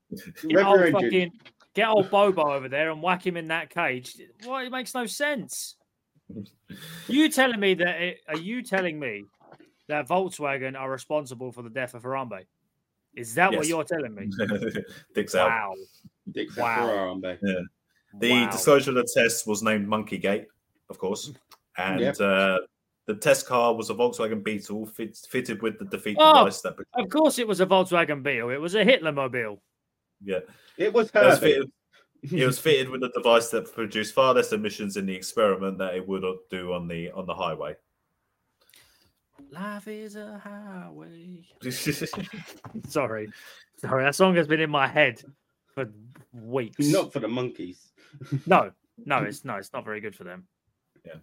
[0.48, 1.02] get old your engine.
[1.02, 1.32] fucking
[1.74, 4.16] get old Bobo over there and whack him in that cage.
[4.46, 5.76] Well, it makes no sense.
[7.08, 8.02] You telling me that?
[8.02, 9.26] It, are you telling me
[9.88, 12.46] that Volkswagen are responsible for the death of Harambe.
[13.16, 14.30] Is that what you're telling me?
[15.16, 15.50] Dicks out.
[15.50, 15.74] Wow.
[16.32, 16.64] Dicks Wow.
[16.66, 16.88] wow.
[17.22, 17.66] Ferrarambe.
[18.20, 18.52] The wow.
[18.52, 20.48] disclosure of the test was named Monkey Gate,
[20.90, 21.34] of course,
[21.78, 22.20] and Yep.
[22.22, 22.58] uh,
[23.08, 26.62] the test car was a Volkswagen Beetle fit, fitted with the defeat Oh, device.
[26.62, 28.50] That Of course, it was a Volkswagen Beetle.
[28.52, 29.62] It was a Hitler mobile.
[30.24, 30.40] yeah,
[30.78, 31.72] It was that was fitted,
[32.24, 35.94] it was fitted with a device that produced far less emissions in the experiment that
[35.96, 37.76] it would do on the on the highway.
[39.52, 41.46] Life is a highway.
[42.88, 43.30] Sorry,
[43.78, 44.04] sorry.
[44.04, 45.22] That song has been in my head
[45.74, 45.90] for
[46.34, 46.88] weeks.
[46.88, 47.92] Not for the monkeys.
[48.46, 48.72] No,
[49.06, 50.48] no, it's no, it's not very good for them.
[51.06, 51.16] Yeah,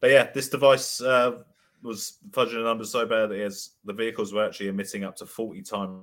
[0.00, 1.42] but yeah, this device uh,
[1.82, 5.26] was fudging the numbers so bad that as the vehicles were actually emitting up to
[5.26, 6.02] 40 times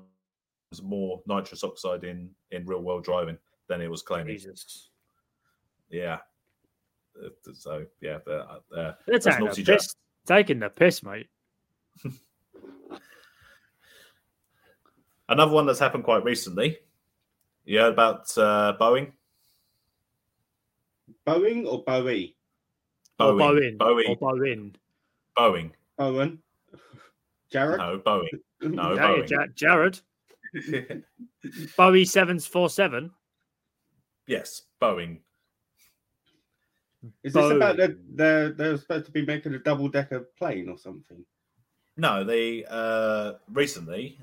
[0.83, 4.35] more nitrous oxide in, in real world driving than it was claiming.
[4.37, 4.89] Jesus,
[5.89, 6.19] Yeah.
[7.53, 9.77] So yeah, but, uh, they're That's the naughty Jack.
[9.77, 9.95] piss,
[10.27, 11.29] taking the piss, mate.
[15.29, 16.77] another one that's happened quite recently.
[17.63, 19.13] You heard about uh, Boeing?
[21.27, 22.35] Boeing or Bowie?
[23.19, 23.77] Or Boeing.
[23.77, 23.77] Bowen.
[23.77, 24.09] Boeing.
[24.09, 24.75] Or Bowen.
[25.37, 25.71] Boeing.
[25.99, 26.39] Owen?
[27.51, 27.79] Jared?
[27.79, 28.39] No, Boeing.
[28.61, 29.29] No, Yeah, Boeing.
[29.29, 29.99] Ja- Jared.
[31.77, 33.11] Bowie sevens four seven.
[34.27, 35.19] yes, Boeing.
[37.23, 37.97] Is this about the, Boeing.
[38.15, 41.23] the they're supposed to be making a double decker plane or something?
[41.97, 44.19] No, they uh, recently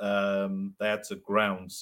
[0.00, 1.72] um, they had to ground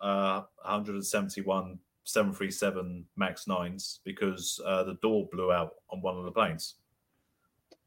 [0.00, 6.30] uh, 171 737 Max 9s because uh, the door blew out on one of the
[6.30, 6.76] planes.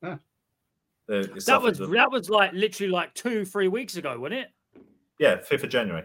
[0.03, 0.19] Ah.
[1.09, 4.41] Uh, it That was a- that was like literally like two three weeks ago, wasn't
[4.41, 4.49] it?
[5.17, 6.03] yeah, 5th of January.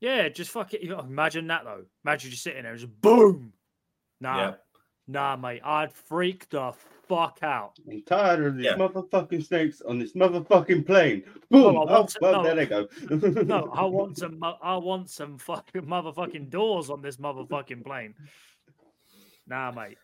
[0.00, 0.82] Yeah, just fuck it.
[0.82, 1.84] Imagine that though.
[2.04, 3.52] Imagine just sitting there, and just boom.
[4.20, 4.54] Nah, Yeah.
[5.06, 5.60] Nah, mate.
[5.64, 6.72] I'd freak the
[7.08, 7.78] fuck out.
[7.90, 8.74] I'm tired of these Yeah.
[8.76, 11.22] motherfucking snakes on this motherfucking plane.
[11.50, 11.76] Boom!
[11.76, 12.42] I Oh, want to- well, no.
[12.42, 12.88] there they go.
[13.44, 14.42] No, I want some.
[14.42, 18.14] I want some fucking motherfucking doors on this motherfucking plane.
[19.46, 19.98] Nah, mate.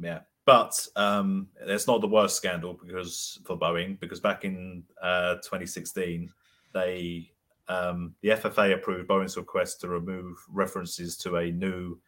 [0.00, 0.20] Yeah.
[0.46, 6.32] But um, it's not the worst scandal because for Boeing, because back in uh, 2016,
[6.72, 7.30] they
[7.68, 11.98] um, the FFA approved Boeing's request to remove references to a new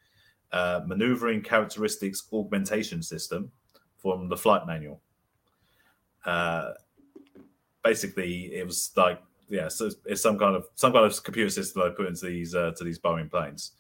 [0.53, 3.51] uh, maneuvering characteristics augmentation system
[3.97, 5.01] from the flight manual.
[6.25, 6.73] Uh,
[7.83, 11.83] basically, it was like yeah, so it's some kind of some kind of computer system
[11.83, 13.73] they put into these uh, to these Boeing planes.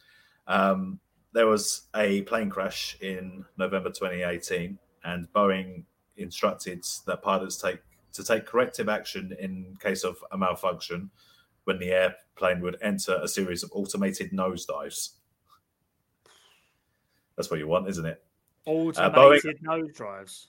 [0.47, 1.01] Um,
[1.33, 5.85] there was a plane crash in November 2018, and Boeing
[6.17, 7.81] instructed that pilots take
[8.13, 11.11] to take corrective action in case of a malfunction
[11.65, 15.13] when the airplane would enter a series of automated nosedives.
[17.37, 18.23] That's what you want, isn't it?
[18.67, 20.49] Automated uh, nose drives.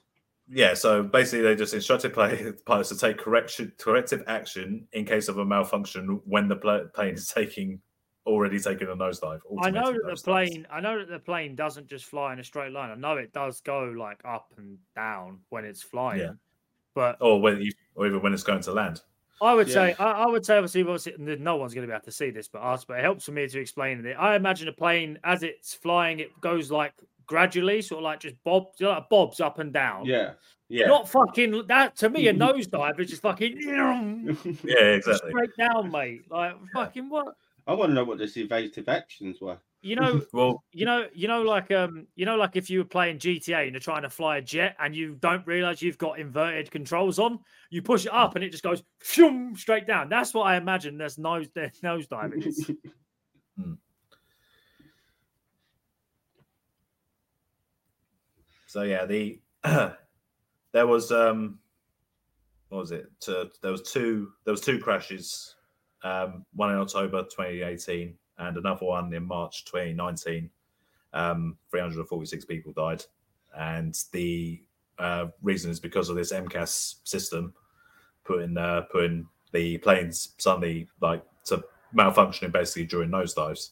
[0.49, 2.13] Yeah, so basically, they just instructed
[2.65, 6.55] pilots to take correction, corrective action in case of a malfunction when the
[6.93, 7.79] plane is taking
[8.25, 9.39] already taking a nosedive.
[9.61, 10.67] I know that the plane.
[10.71, 12.89] I know that the plane doesn't just fly in a straight line.
[12.89, 16.37] I know it does go like up and down when it's flying.
[16.95, 19.01] But or when you, or even when it's going to land.
[19.41, 19.73] I would Yeah.
[19.73, 22.29] say, I, I would say, obviously, obviously, no one's going to be able to see
[22.29, 22.85] this but us.
[22.85, 24.13] But it helps for me to explain it.
[24.13, 26.93] I imagine a plane as it's flying, it goes like
[27.25, 30.05] gradually, sort of like just bobs, you know, like bobs up and down.
[30.05, 30.33] yeah,
[30.69, 30.87] yeah.
[30.87, 32.27] Not fucking that to me.
[32.27, 33.57] A nosedive is just fucking
[34.63, 35.31] Yeah, exactly.
[35.31, 36.23] straight down, mate.
[36.29, 37.35] Like fucking what?
[37.65, 39.57] I want to know what this evasive actions were.
[39.83, 42.85] You know, Well, you know, you know, like um, you know, like if you were
[42.85, 46.19] playing GTA and you're trying to fly a jet and you don't realize you've got
[46.19, 50.07] inverted controls on, you push it up and it just goes shoom, straight down.
[50.07, 50.97] That's what I imagine.
[50.97, 52.43] There's nose, there's nose diving.
[52.43, 52.71] is.
[58.67, 61.59] so yeah, the there was um,
[62.69, 63.07] what was it?
[63.21, 65.57] To, there was two there was two crashes,
[66.05, 70.49] um, one in October 2018 and another one in March 2019.
[71.13, 73.03] Um, 346 people died,
[73.55, 74.61] and the
[74.97, 77.53] uh, reason is because of this MCAS system
[78.23, 81.63] putting uh, putting the planes suddenly like to
[81.95, 83.69] malfunctioning basically during nosedives.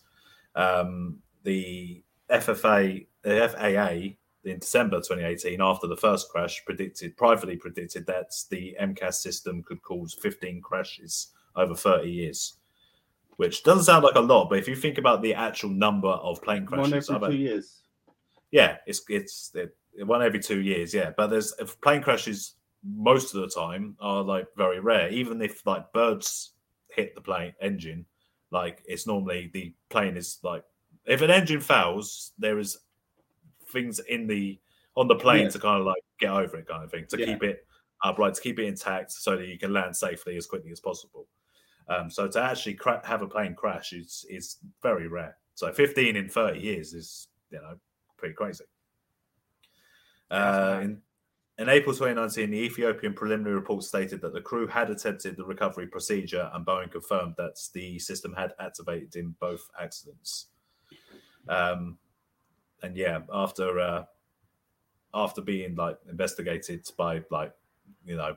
[0.56, 8.06] Um, the FFA, the FAA, in December 2018, after the first crash, predicted privately predicted
[8.08, 12.54] that the MCAS system could cause 15 crashes over 30 years,
[13.42, 16.42] which doesn't sound like a lot, but if you think about the actual number of
[16.44, 17.82] plane crashes, One every two years.
[18.52, 19.76] yeah, it's it's it,
[20.06, 20.94] one every two years.
[20.94, 25.10] Yeah, but there's if plane crashes most of the time are like very rare.
[25.10, 26.54] Even if like birds
[26.96, 28.06] hit the plane engine,
[28.52, 30.64] like it's normally the plane is like
[31.06, 32.78] if an engine fails, there is
[33.74, 34.60] things in the
[34.96, 35.50] on the plane Yeah.
[35.50, 37.26] to kind of like get over it, kind of thing, to Yeah.
[37.26, 37.66] keep it
[38.04, 41.28] upright to keep it intact so that you can land safely as quickly as possible.
[41.90, 45.38] Um, so to actually cra- have a plane crash is is very rare.
[45.56, 47.76] So 15 in 30 years is you know
[48.18, 48.66] pretty crazy.
[50.30, 51.02] Uh, in,
[51.58, 55.88] in April 2019, the Ethiopian preliminary report stated that the crew had attempted the recovery
[55.88, 60.48] procedure, and Boeing confirmed that the system had activated in both accidents.
[61.50, 61.98] Um,
[62.82, 64.04] and yeah, after uh,
[65.14, 67.54] after being like investigated by like
[68.06, 68.36] you know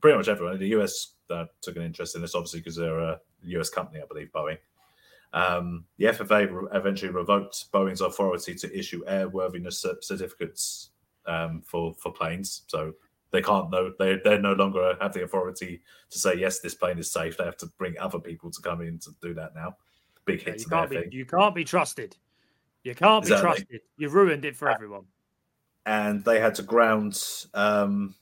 [0.00, 3.20] pretty much everyone, the US uh, took an interest in this obviously because they're a
[3.44, 4.58] US company, I believe, Boeing.
[5.32, 10.90] Um, the FFA re- eventually revoked Boeing's authority to issue airworthiness cer- certificates
[11.26, 12.62] um, for for planes.
[12.66, 12.94] So
[13.30, 16.98] they can't know they they no longer have the authority to say yes, this plane
[16.98, 17.36] is safe.
[17.36, 19.76] They have to bring other people to come in to do that now.
[20.24, 21.12] Big Yeah, hit you to can't be thing.
[21.12, 22.16] you can't be trusted.
[22.82, 23.80] You can't be trusted.
[23.98, 25.04] You've ruined it for everyone.
[25.86, 27.22] and they had to ground
[27.54, 28.14] um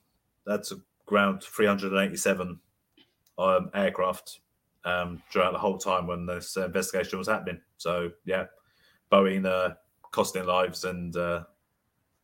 [0.47, 2.61] to ground 387
[3.39, 4.41] um aircraft
[4.85, 7.61] um throughout the whole time when this uh, investigation was happening.
[7.79, 8.45] So yeah
[9.11, 9.75] boeing uh
[10.13, 11.45] costing lives and uh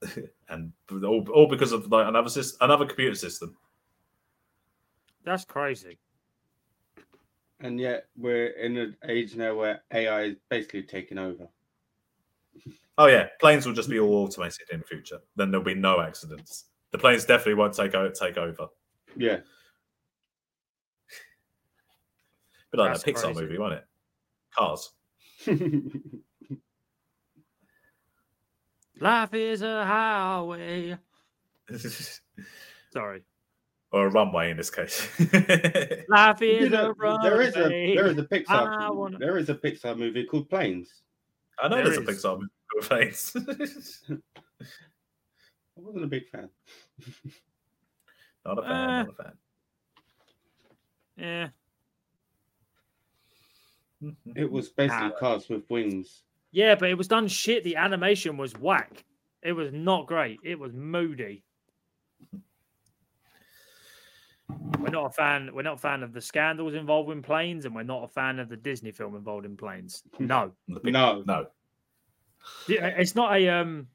[0.51, 3.57] and all, all because of like another system another computer system.
[5.25, 5.99] That's crazy.
[7.61, 11.49] And yet we're in an age now where AI is basically taking over.
[12.99, 13.29] oh yeah.
[13.41, 15.21] Planes will just be all automated in the future.
[15.37, 18.69] Then there'll be no accidents the planes definitely won't take o- take over
[19.17, 19.39] Yeah.
[22.71, 23.41] but like That's that pixar crazy.
[23.41, 23.85] movie won't it
[24.57, 24.93] cars
[29.01, 30.97] Life is a highway.
[32.93, 33.23] Sorry.
[33.91, 35.09] or a runway in this case
[36.09, 37.29] Life You is know, a runway.
[37.29, 40.49] there is a there is a I Pixar wanna- there is a Pixar movie called
[40.49, 41.03] Planes.
[41.59, 42.03] I know There there's a.
[42.03, 43.35] Pixar movie called face.
[45.77, 46.49] I wasn't a big fan.
[48.45, 48.71] not a fan.
[48.73, 49.33] Uh, not a fan.
[51.17, 51.49] Yeah.
[54.37, 55.19] It was basically Nah.
[55.19, 56.23] cars with wings.
[56.53, 57.65] Yeah, but it was done shit.
[57.65, 59.05] The animation was whack.
[59.43, 60.39] It was not great.
[60.45, 61.43] It was moody.
[64.79, 65.51] We're not a fan.
[65.55, 68.49] We're not a fan of the scandals involving planes, and we're not a fan of
[68.49, 70.03] the Disney film involving planes.
[70.19, 71.23] No, No.
[71.27, 71.47] no.
[72.69, 73.89] Yeah, it's not a um.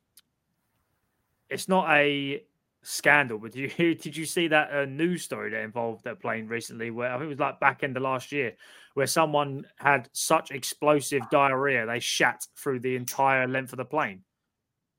[1.49, 2.43] It's not a
[2.81, 3.37] scandal.
[3.37, 6.91] But did you did you see that uh, news story that involved that plane recently?
[6.91, 8.53] Where I think it was like back end of last year,
[8.93, 14.23] where someone had such explosive diarrhea they shat through the entire length of the plane.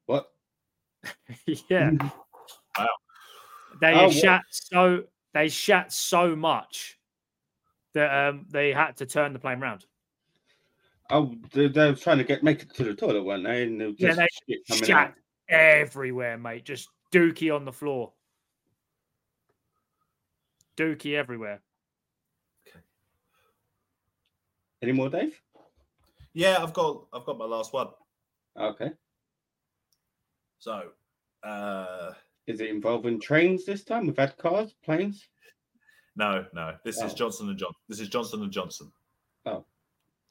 [0.07, 0.31] What?
[1.69, 1.91] yeah.
[2.79, 2.87] Wow.
[3.81, 6.99] They Oh, what- shat so they shat so much
[7.95, 9.87] that um they had to turn the plane round.
[11.13, 13.65] Oh, they, they were trying to get make it to the toilet, weren't they?
[13.65, 15.15] And they Yeah, they shit coming Shat out.
[15.51, 16.65] Everywhere, mate.
[16.65, 18.13] Just dookie on the floor.
[20.77, 21.61] Dookie everywhere.
[22.67, 22.81] Okay.
[24.83, 25.41] Any more, Dave?
[26.33, 27.89] Yeah, I've got I've got my last one.
[28.59, 28.93] Okay.
[30.59, 30.91] So
[31.43, 32.13] uh
[32.47, 34.07] Is it involving trains this time?
[34.07, 35.27] We've had cars, planes.
[36.17, 36.77] no, no.
[36.85, 37.17] This is Oh.
[37.17, 37.73] Johnson and John.
[37.89, 38.93] This is Johnson and Johnson.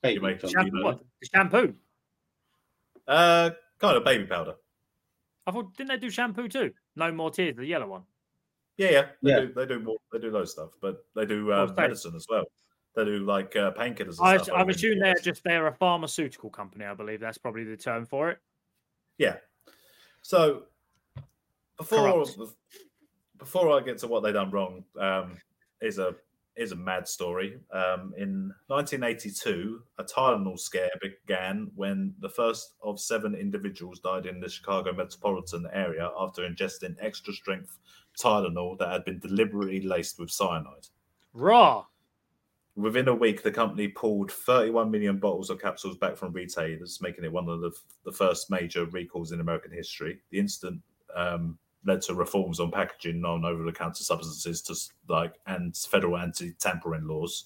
[0.02, 0.50] Baby make John.
[0.52, 1.00] You Shampoo, know.
[1.22, 1.74] The shampoo.
[3.08, 3.50] Uh
[3.80, 4.56] kind of baby powder.
[5.48, 6.72] I thought didn't they do shampoo too?
[6.96, 8.04] No more tears, the yellow one.
[8.78, 9.08] Yeah, yeah.
[9.22, 9.40] They Yeah.
[9.42, 11.78] do they do more they do those stuff, but they do Oh, uh, thanks.
[11.78, 12.46] medicine as well.
[12.96, 14.50] They do like uh, painkillers and I, stuff.
[14.56, 15.22] I'm over in the assuming they're US.
[15.24, 16.86] just they're a pharmaceutical company.
[16.86, 18.40] I believe that's probably the term for it.
[19.18, 19.38] Yeah.
[20.22, 20.64] So
[21.78, 22.38] before Corrupt.
[23.38, 25.38] before I get to what they done wrong, um,
[25.82, 26.16] is a
[26.60, 27.58] is a mad story.
[27.72, 34.42] Um, in 1982, a Tylenol scare began when the first of seven individuals died in
[34.42, 37.80] the Chicago metropolitan area after ingesting extra strength
[38.22, 40.88] Tylenol that had been deliberately laced with cyanide.
[41.34, 41.86] Raw.
[42.76, 47.24] Within a week, the company pulled 31 million bottles of capsules back from retailers, making
[47.24, 47.72] it one of the,
[48.04, 50.20] the first major recalls in American history.
[50.30, 50.82] The incident
[51.16, 54.76] um, led to reforms on packaging on over-the-counter substances to
[55.14, 57.46] like and federal anti-tampering laws,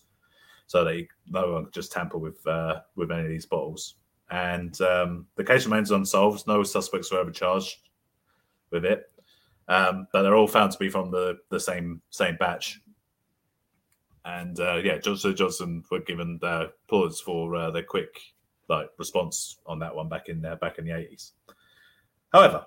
[0.68, 3.96] so they no one could just tamper with uh, with any of these bottles.
[4.32, 6.48] And um, the case remains unsolved.
[6.48, 7.90] No suspects were ever charged
[8.72, 9.12] with it,
[9.68, 12.80] um, but they're all found to be from the the same same batch
[14.26, 18.20] and uh, yeah, Johnson Johnson were given the applause for uh, their quick
[18.70, 21.34] like response on that one back in uh, back in the eighties.
[22.32, 22.66] However,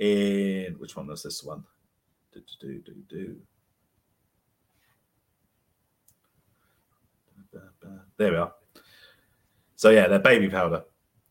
[0.00, 1.62] in which one was this one?
[2.32, 3.36] Do, do, do, do, do.
[8.16, 8.52] There we are.
[9.76, 10.82] So yeah, they're baby powder.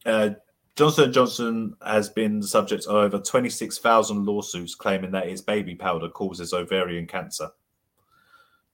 [0.05, 0.31] Uh,
[0.75, 6.09] Johnson Johnson has been the subject of over 26,000 lawsuits claiming that its baby powder
[6.09, 7.49] causes ovarian cancer.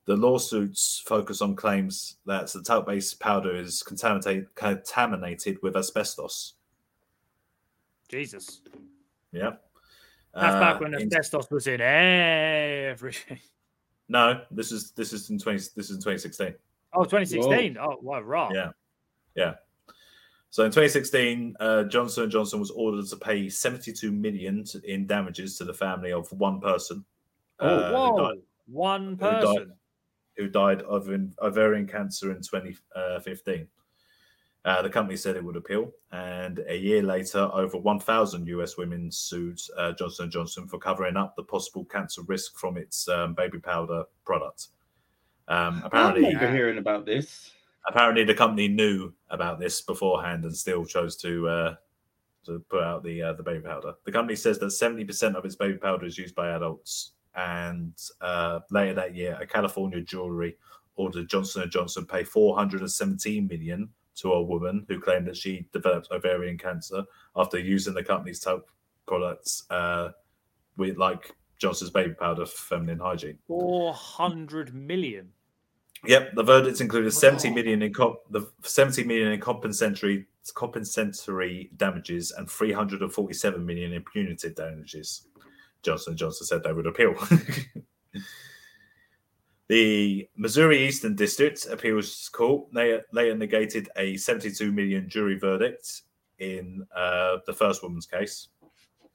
[0.06, 6.54] The lawsuits focus on claims that the talc-based powder is contaminated, contaminated with asbestos.
[8.08, 8.62] Jesus.
[9.32, 9.54] Yeah.
[10.36, 13.40] That's Uh, back when in- asbestos was in everything.
[14.10, 16.54] no, this is this is in 20 this is in 2016.
[16.94, 17.78] Oh, 2016.
[17.80, 18.54] Oh, wow, wrong.
[18.54, 18.72] Yeah.
[19.36, 19.56] Yeah.
[20.50, 25.58] So in 2016, uh, Johnson Johnson was ordered to pay 72 million to, in damages
[25.58, 27.04] to the family of one person.
[27.60, 28.18] Oh, uh, who whoa.
[28.34, 29.74] died- One died- person.
[30.38, 33.68] who died of in, ovarian cancer in 2015.
[34.66, 39.12] Uh, the company said it would appeal, and a year later, over 1,000 US women
[39.12, 43.60] sued uh, Johnson Johnson for covering up the possible cancer risk from its um, baby
[43.60, 44.70] powder product.
[45.48, 47.52] Um, I apparently, remember hearing about this.
[47.88, 51.76] apparently, the company knew about this beforehand and still chose to uh,
[52.48, 53.94] to put out the uh, the baby powder.
[54.04, 58.62] The company says that 70% of its baby powder is used by adults, and uh,
[58.72, 60.58] later that year, a California jury
[60.96, 66.10] ordered Johnson and Johnson pay 417 million to a woman who claimed that she developed
[66.12, 67.04] ovarian cancer
[67.36, 68.70] after using the company's top
[69.08, 70.10] products uh,
[70.78, 73.38] with like Johnson's baby powder for feminine hygiene.
[73.48, 75.30] 400 million.
[76.06, 82.32] Yep, the verdicts included 70 million in comp- the 70 million in compensatory compensatory damages
[82.32, 85.28] and 347 million in punitive damages.
[85.82, 87.16] Johnson Johnson said they would appeal.
[89.68, 96.04] the Missouri Eastern District Appeals Court they later negated a 72 million jury verdict
[96.40, 98.50] in uh, the first woman's case,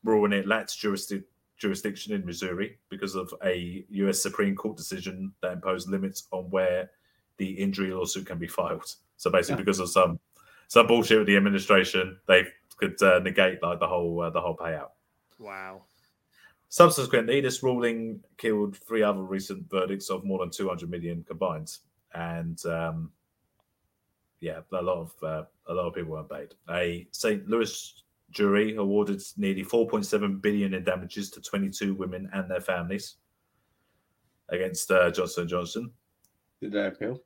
[0.04, 1.24] ruling it lacked jurisdiction
[1.58, 6.90] jurisdiction in Missouri because of a US Supreme Court decision that imposed limits on where
[7.36, 8.94] the injury lawsuit can be filed.
[9.18, 9.64] So basically, Yeah.
[9.66, 10.18] because of some
[10.68, 12.46] some bullshit with the administration, they
[12.78, 14.92] could uh, negate like the whole uh, the whole payout.
[15.38, 15.82] Wow.
[16.70, 21.76] Subsequently, this ruling killed three other recent verdicts of more than 200 million combined,
[22.14, 23.10] and um,
[24.38, 26.54] yeah, a lot of uh, a lot of people weren't paid.
[26.70, 27.48] A St.
[27.48, 33.16] Louis jury awarded nearly 4.7 billion in damages to 22 women and their families
[34.50, 35.90] against uh, Johnson Johnson.
[36.60, 37.20] Did they appeal?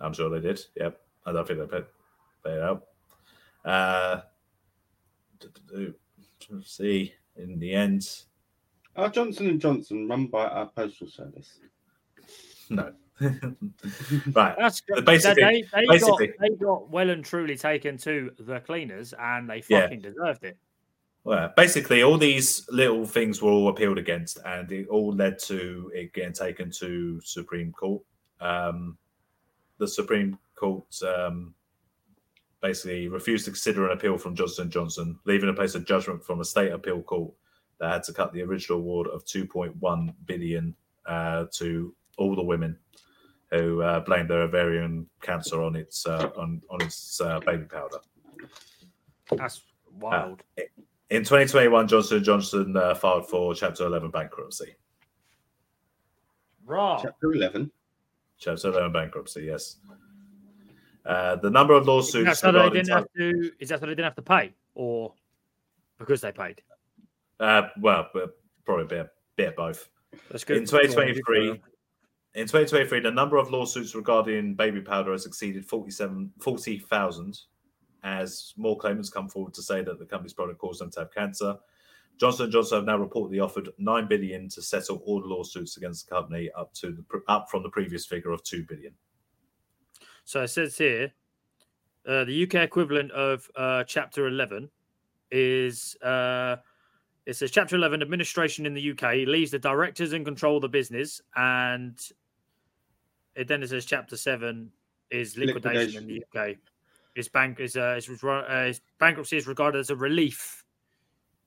[0.00, 0.58] I'm sure they did.
[0.76, 1.84] Yep, I don't think they paid,
[2.42, 2.84] paid out.
[3.62, 4.20] Uh,
[6.64, 8.06] see, in the end,
[8.96, 11.60] Are Johnson and Johnson run by our postal service?
[12.70, 12.92] no.
[14.32, 14.54] right.
[14.58, 15.04] That's good.
[15.04, 19.48] basically- they, they, basically- got, they got well and truly taken to the cleaners and
[19.48, 19.82] they Yeah.
[19.82, 20.56] fucking deserved it.
[21.24, 25.88] Well, basically, all these little things were all appealed against, and it all led to
[25.94, 28.02] it getting taken to Supreme Court.
[28.40, 28.98] Um,
[29.78, 31.54] the Supreme Court um,
[32.62, 36.40] basically refused to consider an appeal from Johnson Johnson, leaving in place a judgment from
[36.40, 37.32] a state appeal court
[37.80, 40.74] that had to cut the original award of 2.1 billion
[41.06, 42.78] uh, to all the women
[43.50, 47.98] who uh, blamed their ovarian cancer on its uh, on on its uh, baby powder.
[49.30, 49.62] That's
[49.98, 50.42] wild.
[51.10, 54.76] In 2021, Johnson Johnson uh, filed for Chapter 11 bankruptcy.
[56.64, 57.00] Raw.
[57.02, 57.70] Chapter 11.
[58.38, 59.76] Chapter 11 bankruptcy, yes.
[61.04, 63.50] Uh, the number of Is that lawsuits so they didn't have to?
[63.58, 65.12] Is that so they didn't have to pay, or
[65.98, 66.62] because they paid?
[67.40, 68.08] uh, well,
[68.64, 69.88] probably a bit, bit of both.
[70.30, 70.58] That's good.
[70.58, 71.60] In 2023,
[72.34, 77.38] in 2023, the number of lawsuits regarding baby powder has exceeded 47 40,000
[78.04, 81.14] as more claimants come forward to say that the company's product caused them to have
[81.14, 81.56] cancer.
[82.18, 86.06] Johnson and Johnson have now reportedly offered 9 billion to settle all the lawsuits against
[86.08, 88.92] the company up to the up from the previous figure of 2 billion.
[90.24, 91.12] So it says here,
[92.06, 94.70] uh, the UK equivalent of uh, Chapter 11
[95.30, 96.56] is uh,
[97.26, 100.68] it says Chapter 11 administration in the UK leaves the directors in control of the
[100.68, 101.98] business, and
[103.36, 104.70] it then it says Chapter 7
[105.10, 106.56] is liquidation, in the UK.
[107.14, 110.64] Is bank is uh, is, uh, is bankruptcy is regarded as a relief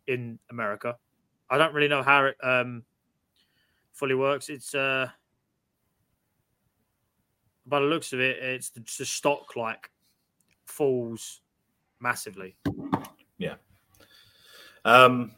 [0.08, 0.96] in America.
[1.50, 2.84] I don't really know how it um,
[3.94, 4.50] fully works.
[4.50, 5.10] It's uh,
[7.66, 9.90] by the looks of it, it's the, the stock like
[10.66, 11.42] falls
[12.00, 12.56] massively.
[13.38, 13.56] Yeah.
[14.84, 15.32] Um,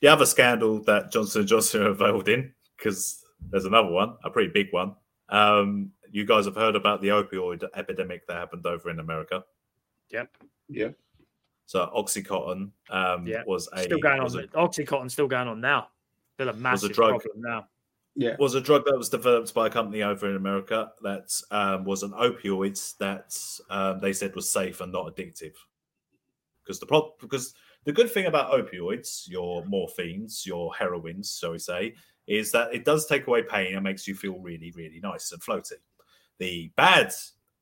[0.00, 4.30] the other scandal that Johnson and Johnson are involved in, because there's another one, a
[4.30, 4.94] pretty big one.
[5.28, 9.44] Um, you guys have heard about the opioid epidemic that happened over in America.
[10.10, 10.36] Yep,
[10.68, 10.88] Yeah.
[11.66, 14.24] So OxyContin um, Yeah, was a still going on.
[14.24, 15.88] was a, Oxycontin's still going on now.
[16.34, 17.20] Still a massive drug.
[17.20, 17.66] problem now.
[18.16, 18.34] Yeah.
[18.38, 22.02] was a drug that was developed by a company over in America that um, was
[22.02, 23.36] an opioid that
[23.68, 25.54] um, they said was safe and not addictive.
[26.64, 27.54] because the pro- because
[27.84, 31.94] the good thing about opioids, your morphines, your heroines, so we say,
[32.26, 35.40] is that it does take away pain and makes you feel really, really nice and
[35.40, 35.74] floaty.
[36.38, 37.12] The bad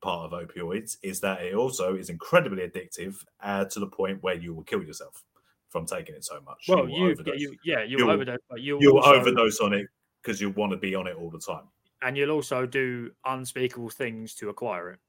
[0.01, 4.35] part of opioids is that it also is incredibly addictive uh, to the point where
[4.35, 5.23] you will kill yourself
[5.69, 6.65] from taking it so much.
[6.67, 9.85] Well, will you, yeah, you, yeah, you'll, You'll- overdose, but you'll, you'll overdose on it
[10.25, 11.65] because you'll want to be on it all the time.
[12.01, 14.99] and you'll also do unspeakable things to acquire it.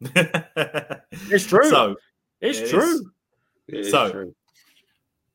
[0.00, 1.68] it's It's true.
[1.70, 1.96] So
[2.40, 2.70] It's It is.
[2.70, 3.10] true.
[3.68, 4.34] It is So- true.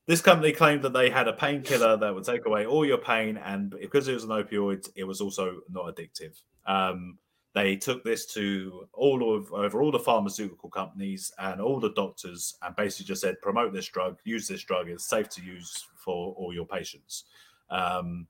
[0.07, 3.37] this company claimed that they had a painkiller that would take away all your pain,
[3.37, 6.41] and because it was an opioid, it was also not addictive.
[6.67, 7.17] Um,
[7.53, 12.57] they took this to all of over all the pharmaceutical companies and all the doctors,
[12.61, 16.33] and basically just said, promote this drug, use this drug, it's safe to use for
[16.35, 17.25] all your patients.
[17.69, 18.27] Um,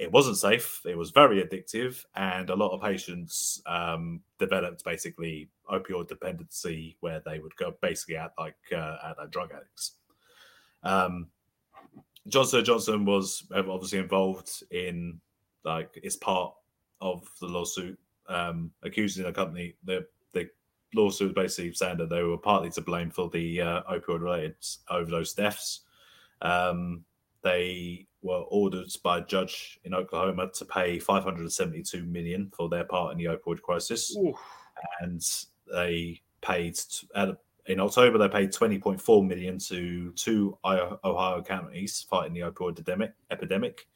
[0.00, 0.80] it wasn't safe.
[0.86, 7.20] It was very addictive, and a lot of patients um, developed basically opioid dependency, where
[7.20, 9.96] they would go basically act like uh, like drug addicts.
[10.82, 11.26] Um,
[12.28, 15.20] Johnson Johnson was obviously involved in
[15.64, 16.54] like it's part
[17.02, 19.74] of the lawsuit um, accusing the company.
[19.84, 20.48] The the
[20.94, 24.56] lawsuit basically saying that they were partly to blame for the uh, opioid related
[24.88, 25.80] overdose deaths.
[26.40, 27.04] Um,
[27.42, 33.12] they were ordered by a judge in Oklahoma to pay 572 million for their part
[33.12, 34.34] in the opioid crisis Ooh,
[35.00, 35.22] and
[35.72, 36.78] they paid
[37.66, 42.78] in October they paid 20.4 million to two Ohio counties fighting the opioid
[43.30, 43.86] epidemic.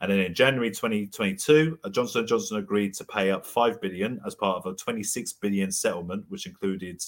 [0.00, 4.34] And then in January 2022, uh, Johnson Johnson agreed to pay up 5 billion as
[4.34, 7.02] part of a 26 billion settlement, which included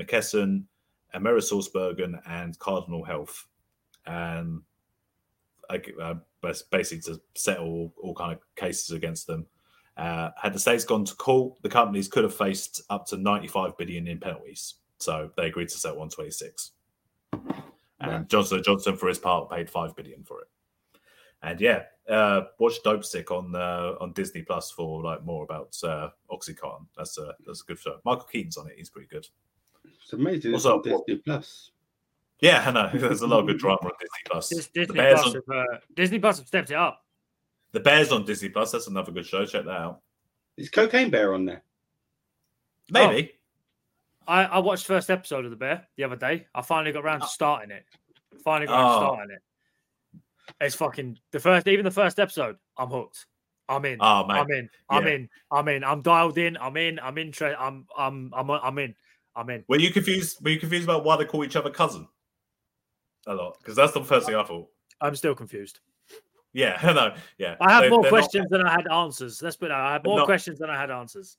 [0.00, 0.64] McKesson,
[1.14, 3.46] AmerisourceBergen, and Cardinal Health.
[4.06, 4.62] And
[5.70, 6.14] uh,
[6.70, 9.46] basically to settle all, all kind of cases against them.
[9.96, 13.76] Uh, had the states gone to court, the companies could have faced up to 95
[13.78, 14.74] billion in penalties.
[14.98, 16.72] So they agreed to settle 126.
[17.32, 17.42] And
[18.00, 18.28] Right.
[18.28, 20.48] Johnson Johnson, for his part, paid five billion for it.
[21.42, 26.10] And yeah, uh, watch Dopesick on uh, on Disney Plus for like more about uh,
[26.30, 26.86] OxyContin.
[26.96, 27.98] That's a that's a good show.
[28.04, 28.74] Michael Keaton's on it.
[28.76, 29.26] He's pretty good.
[30.02, 30.52] It's amazing.
[30.52, 30.82] What's It's up?
[30.84, 31.70] Disney Plus.
[32.44, 32.90] Yeah, I know.
[32.92, 34.48] There's a lot of good drama on Disney Plus.
[34.74, 37.02] Disney Bears Plus, on have, uh, Disney Plus have stepped it up.
[37.72, 38.70] the Bears on Disney Plus.
[38.70, 39.46] That's another good show.
[39.46, 40.00] Check that out.
[40.58, 41.62] Is Cocaine Bear on there?
[42.90, 43.32] Maybe.
[44.28, 44.32] Oh.
[44.32, 46.46] I, I watched first episode of The Bear the other day.
[46.54, 47.28] I finally got around to ah.
[47.28, 47.86] starting it.
[48.44, 48.98] Finally got around Oh.
[48.98, 49.14] to ah.
[49.14, 49.42] starting it.
[50.60, 52.56] It's fucking the first, even the first episode.
[52.76, 53.24] I'm hooked.
[53.70, 53.96] I'm in.
[54.00, 54.68] Ah, oh man, I'm in.
[54.90, 55.14] I'm yeah.
[55.14, 55.28] in.
[55.50, 55.84] I'm in.
[55.84, 56.58] I'm dialed in.
[56.58, 56.98] I'm in.
[56.98, 57.56] I'm interested.
[57.58, 57.86] I'm.
[57.96, 58.30] I'm.
[58.36, 58.50] I'm.
[58.50, 58.94] I'm in.
[59.34, 59.64] I'm in.
[59.66, 60.44] Were you confused?
[60.44, 62.06] Were you confused about why they call each other cousin?
[63.26, 64.68] A lot, because that's the first thing I thought.
[65.00, 65.80] I'm still confused.
[66.52, 67.14] Yeah, I know.
[67.38, 69.42] Yeah, I have They- more they're not- questions than I had answers.
[69.42, 69.80] Let's put out.
[69.80, 71.36] I have more not- questions than I had answers.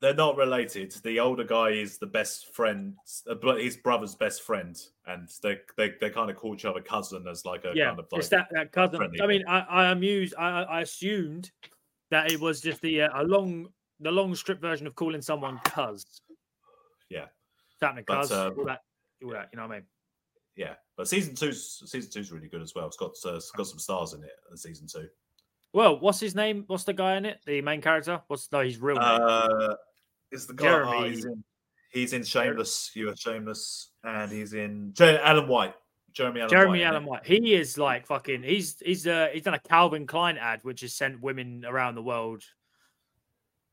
[0.00, 0.92] they're not related.
[1.04, 2.94] The older guy is the best friend,
[3.30, 4.76] uh, but his brother's best friend,
[5.06, 8.00] and they they, they kind of call each other cousin as like a yeah, kind
[8.00, 8.98] of like it's that, that cousin.
[8.98, 10.34] friendly I mean, I, I amused.
[10.38, 11.50] I, I assumed
[12.10, 13.68] that it was just the uh, a long,
[14.00, 16.04] the long strip version of calling someone cuz.
[17.08, 17.26] Yeah.
[17.80, 18.32] But, cuz.
[18.32, 18.80] um, all that,
[19.24, 19.48] all that.
[19.52, 19.86] You know what I mean?
[20.56, 20.74] Yeah.
[20.96, 22.86] But season two's season two's really good as well.
[22.86, 24.30] It's got uh, it's got some stars in it.
[24.50, 25.08] In season two.
[25.72, 26.64] Well, what's his name?
[26.66, 27.40] What's the guy in it?
[27.44, 28.22] The main character?
[28.28, 28.60] What's no?
[28.60, 29.04] His real name.
[29.04, 29.74] Uh,
[30.32, 30.68] is the guy?
[30.68, 31.44] oh, he's in.
[31.92, 32.90] He's in Shameless.
[32.94, 35.74] You are Shameless, and he's in Allen White.
[36.12, 36.50] Jeremy Allen.
[36.50, 37.04] Jeremy White, Allen?
[37.04, 37.26] White.
[37.26, 38.42] He is like fucking.
[38.42, 42.02] He's he's uh he's done a Calvin Klein ad, which has sent women around the
[42.02, 42.42] world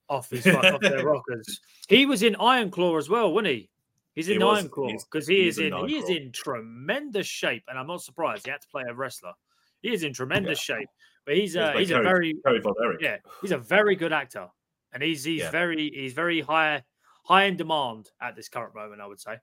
[0.10, 1.62] off his off their rockers.
[1.88, 3.70] He was in Iron Claw as well, wasn't he?
[4.16, 4.44] He's in.
[4.44, 7.88] Iron Claw because he he's is in in he is in tremendous shape, and I'm
[7.88, 9.34] not surprised he had to play a wrestler.
[9.82, 10.88] He is in tremendous shape,
[11.26, 12.04] but he's He's uh, like he's a Terry-
[12.46, 14.48] very Terry yeah he's a very good actor,
[14.94, 15.52] and he's he's Yeah.
[15.52, 16.84] very he's very high
[17.26, 19.02] high in demand at this current moment.
[19.02, 19.38] I would say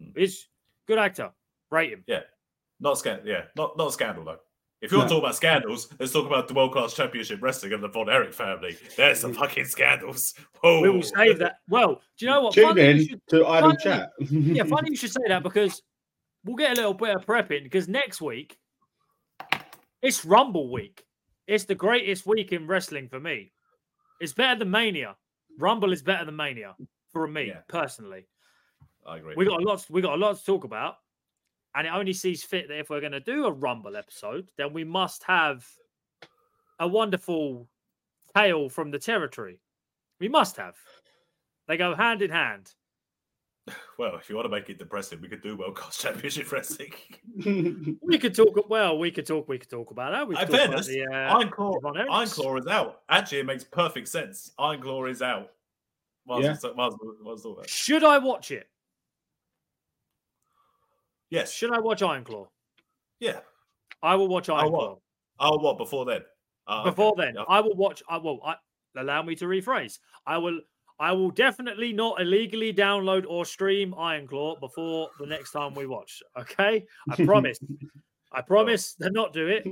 [0.00, 0.16] Mm.
[0.16, 0.48] he's
[0.86, 1.30] good actor.
[1.70, 2.04] Rate him.
[2.80, 3.26] Not scandal.
[3.26, 4.40] Yeah, not not scandal though.
[4.80, 7.74] If you want to talk about scandals, let's talk about the World Class Championship Wrestling
[7.74, 8.78] and the Von Erich family.
[8.96, 9.36] There's some mm.
[9.36, 10.32] fucking scandals.
[10.62, 10.80] Whoa.
[10.80, 11.02] We will oh.
[11.02, 11.56] save that.
[11.68, 12.54] Well, do you know what?
[12.54, 14.10] Tune Funny you in should- to Idle funny- Chat.
[14.20, 15.82] yeah, funny you should say that because
[16.44, 18.56] we'll get a little bit of prepping because next week
[20.00, 21.04] it's Rumble week.
[21.46, 23.52] It's the greatest week in wrestling for me.
[24.20, 25.16] It's better than Mania.
[25.58, 26.74] Rumble is better than Mania
[27.12, 27.60] for me Yeah.
[27.68, 28.26] personally.
[29.06, 29.34] I agree.
[29.36, 29.84] We got a lot.
[29.90, 30.96] We got a lot to talk about,
[31.74, 34.72] and it only sees fit that if we're going to do a Rumble episode, then
[34.72, 35.66] we must have
[36.78, 37.68] a wonderful
[38.36, 39.60] tale from the territory.
[40.18, 40.76] We must have.
[41.68, 42.72] They go hand in hand.
[43.98, 46.92] Well, if you want to make it depressing, we could do World Class Championship Wrestling.
[48.02, 48.68] We could talk.
[48.70, 49.46] Well, we could talk.
[49.46, 50.26] We could talk about that.
[50.26, 51.74] We In could talk about fairness, the, uh, Iron Claw,
[52.10, 53.02] Iron Claw is out.
[53.10, 54.52] Actually, it makes perfect sense.
[54.58, 55.50] Iron Claw is out.
[56.26, 56.46] Might Yeah.
[56.48, 57.68] well say- might as well- might as well do that.
[57.70, 58.68] Should I watch it?
[61.30, 61.52] Yes.
[61.52, 62.48] Should I watch Iron Claw?
[63.20, 63.40] Yeah.
[64.02, 64.80] I will watch Iron what?
[64.80, 64.98] Claw.
[65.38, 66.20] Oh, what before then?
[66.66, 66.90] Oh, okay.
[66.90, 67.44] Before then, Yeah.
[67.48, 68.02] I will watch.
[68.08, 68.40] I will.
[68.44, 68.56] I,
[68.96, 69.98] allow me to rephrase.
[70.26, 70.60] I will.
[70.98, 75.86] I will definitely not illegally download or stream Iron Claw before the next time we
[75.86, 76.22] watch.
[76.38, 77.58] Okay, I promise.
[78.32, 79.66] I promise to not do it.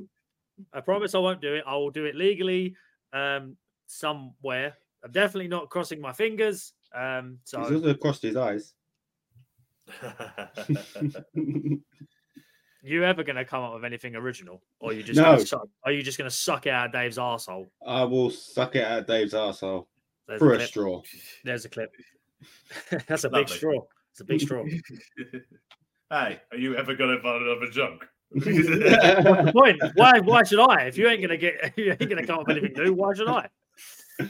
[0.73, 1.65] I promise I won't do it.
[1.67, 2.75] I will do it legally
[3.13, 3.57] um,
[3.87, 4.75] somewhere.
[5.05, 6.73] I'm definitely not crossing my fingers.
[6.95, 8.73] Um, He's so also crossed his eyes.
[12.83, 15.25] you ever going to come up with anything original, or you just No.
[15.25, 17.67] gonna suck, are you just going to suck it out of Dave's arsehole?
[17.87, 19.87] I will suck it out of Dave's arsehole
[20.27, 21.03] There's for a a straw.
[21.45, 21.93] There's a clip.
[23.07, 23.81] That's a big straw.
[24.13, 24.65] It's a big straw.
[26.11, 28.05] hey, are you ever going to find another junk?
[28.31, 29.83] What's the point?
[29.95, 30.21] Why?
[30.21, 30.83] Why should I?
[30.83, 32.93] If you ain't gonna get, you ain't gonna come up with anything new.
[32.93, 33.49] Why should I?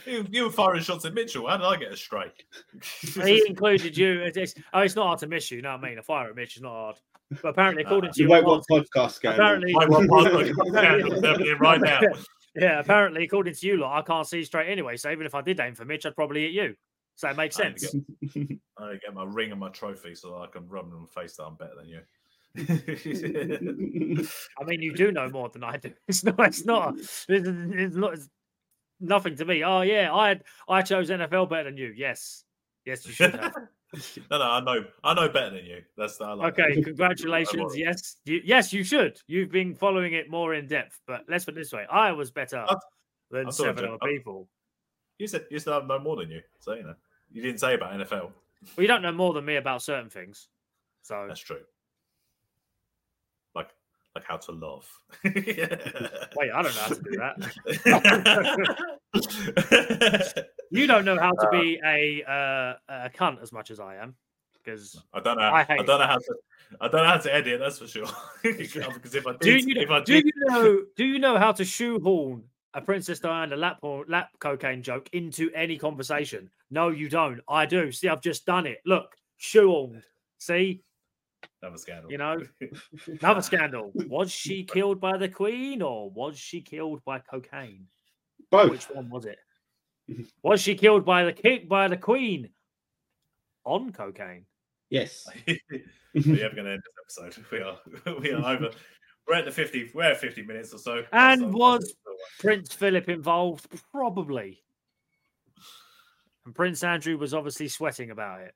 [0.07, 1.49] You, you were firing shots at Mitchell.
[1.49, 2.45] How did I get a strike?
[3.25, 4.21] He included you.
[4.23, 5.57] It's, it's- oh, it's not hard to miss you.
[5.57, 5.99] You know what I mean?
[5.99, 6.97] A fire at Mitch is not hard.
[7.43, 9.41] But apparently, according to You you, wait it what podcast scandal.
[9.45, 12.01] apparently, I want my scandal right now.
[12.57, 12.81] yeah.
[12.81, 14.97] Apparently, according to you, lot, I can't see straight anyway.
[14.97, 16.75] So even if I did aim for Mitch, I'd probably hit you.
[17.17, 17.95] So it makes I need to sense.
[18.79, 21.01] I need to get my ring and my trophy so that I can rub in
[21.01, 22.01] my face that I'm better than you.
[24.59, 25.93] I mean, you do know more than I do.
[26.07, 26.41] It's not.
[26.41, 26.95] It's not.
[26.99, 28.15] It's, it's not.
[28.15, 28.29] It's
[29.01, 29.63] nothing to me.
[29.65, 31.93] Oh yeah, I I chose NFL better than you.
[31.97, 32.45] Yes,
[32.85, 33.55] yes, you should have.
[34.31, 35.83] no, no, I know, I know better than you.
[35.97, 36.85] That's I like Okay, that.
[36.85, 37.77] congratulations.
[37.77, 39.19] Yes, you, yes, you should.
[39.27, 41.01] You've been following it more in depth.
[41.07, 42.77] But let's put it this way: I was better I-
[43.31, 44.49] than I seven other people.
[45.19, 46.95] You said you said I know more than you, so you know.
[47.31, 48.11] You didn't say about NFL.
[48.11, 48.33] Well,
[48.79, 50.49] you don't know more than me about certain things.
[51.03, 51.61] So That's true.
[54.19, 55.01] Like like how to love.
[55.25, 57.11] wait, I don't know how to do
[60.35, 60.49] that.
[60.71, 64.15] you don't know how to be a uh, a cunt as much as I am,
[64.55, 65.45] because I don't know.
[65.45, 66.35] I I, don't know how to.
[66.81, 67.61] I don't know how to edit.
[67.61, 68.07] That's for sure.
[68.43, 71.53] because if I did, do you if I do you know do you know how
[71.53, 72.45] to shoehorn
[72.75, 76.51] a Princess Diana lap or lap cocaine joke into any conversation?
[76.71, 77.41] No, you don't.
[77.49, 77.93] I do.
[77.93, 78.79] See, I've just done it.
[78.85, 80.03] Look, shoehorned.
[80.39, 80.83] See,
[81.63, 82.11] another scandal.
[82.11, 82.41] you know,
[83.21, 83.93] another scandal.
[83.95, 87.87] Was she killed by the Queen or was she killed by cocaine?
[88.51, 88.71] Both.
[88.71, 89.39] Which one was it?
[90.43, 92.51] Was she killed by the king by the Queen
[93.65, 94.47] on cocaine?
[94.91, 95.27] Yes.
[95.47, 97.45] We're ever going to end this episode.
[97.53, 97.79] We are.
[98.21, 98.71] We are over.
[99.27, 99.91] We're at the fifty.
[99.95, 101.05] We're at fifty minutes or so.
[101.13, 103.67] And So- was- uh, Prince Philip involved?
[103.93, 104.63] Probably.
[106.47, 108.55] And Prince Andrew was obviously sweating about it.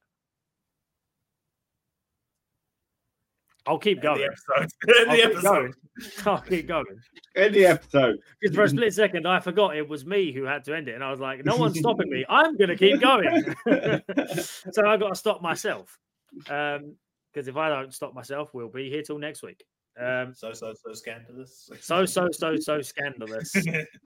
[3.67, 4.19] I'll keep End going.
[4.19, 4.71] the episode.
[4.99, 5.43] End I'll the keep episode.
[5.43, 5.75] going.
[6.27, 6.87] I'll keep going.
[7.37, 8.19] End the episode.
[8.41, 10.95] Because for a split second, I forgot it was me who had to end it.
[10.95, 12.25] And I was like, no one's stopping me.
[12.29, 13.55] I'm going to keep going.
[14.73, 15.99] so I've got to stop myself.
[16.39, 19.65] Because if I don't stop myself, we'll be here till next week.
[20.01, 21.69] Um, So so so scandalous.
[21.81, 23.53] so, so, so, so scandalous.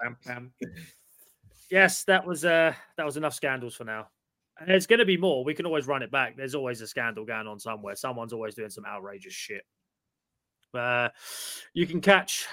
[0.00, 0.52] Bam, bam.
[1.70, 4.08] Yes, that was uh that was enough scandals for now.
[4.64, 5.44] There's going to be more.
[5.44, 6.36] We can always run it back.
[6.36, 7.94] There's always a scandal going on somewhere.
[7.94, 9.62] Someone's always doing some outrageous shit.
[10.72, 11.08] Uh,
[11.74, 12.46] you can catch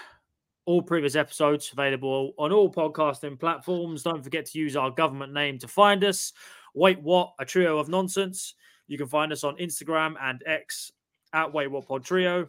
[0.66, 4.04] all previous episodes available on all podcasting platforms.
[4.04, 6.34] Don't forget to use our government name to find us.
[6.74, 7.34] Wait, what?
[7.40, 8.56] A trio of nonsense.
[8.88, 10.92] You can find us on Instagram and X
[11.34, 12.48] at Wait What Pod Trio,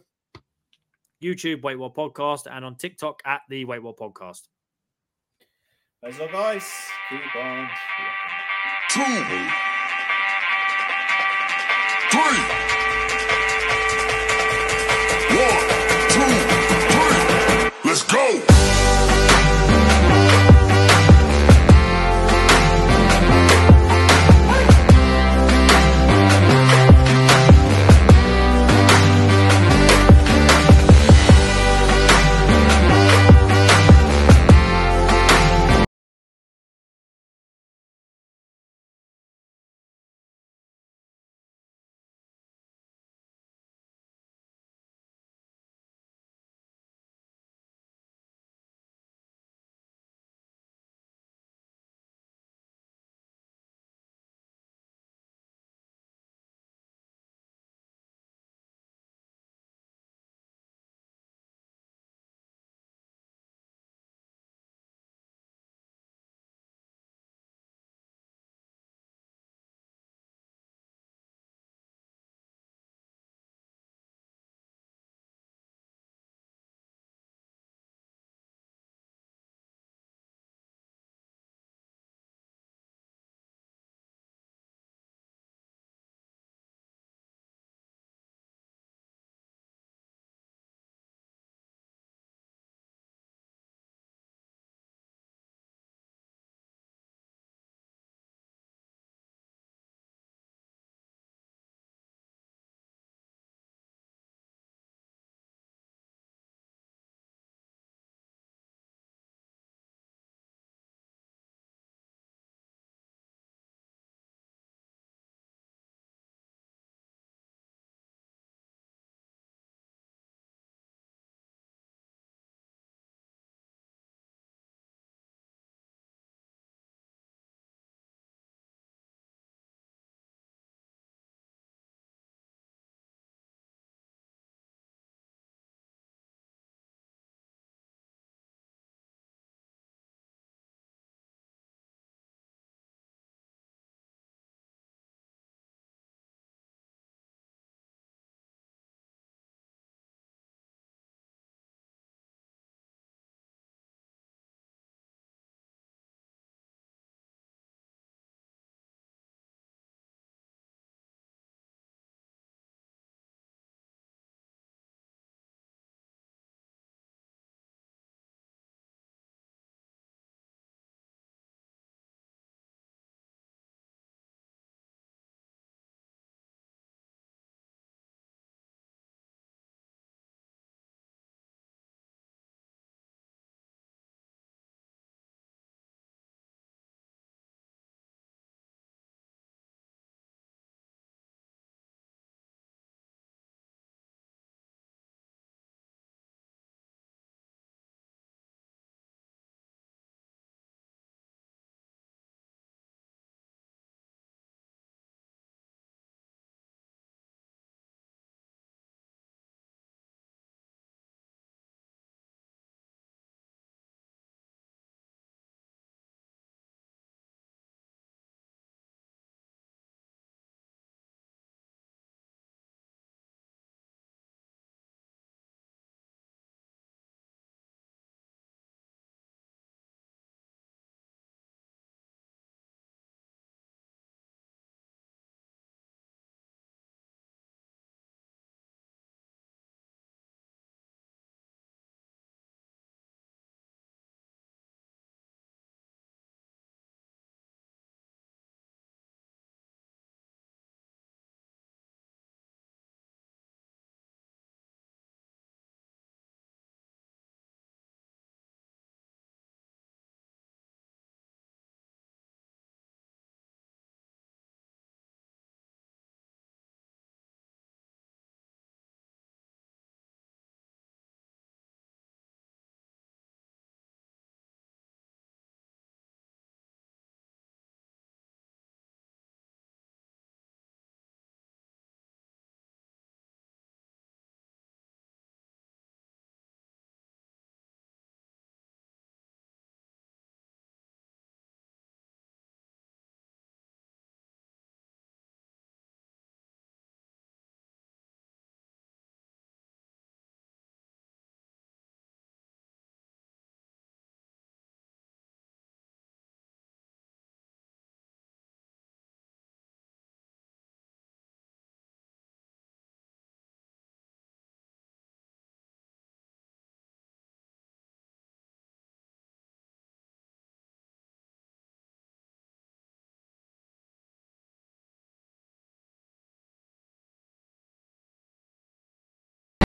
[1.23, 4.41] YouTube Wait What Podcast, and on TikTok at the Wait What Podcast.
[6.01, 6.71] Thanks guys.
[7.09, 7.69] Keep on
[8.89, 9.01] two,
[12.11, 12.41] three.
[15.35, 15.63] One,
[16.09, 16.33] two,
[16.91, 17.71] three.
[17.83, 19.14] Let's go!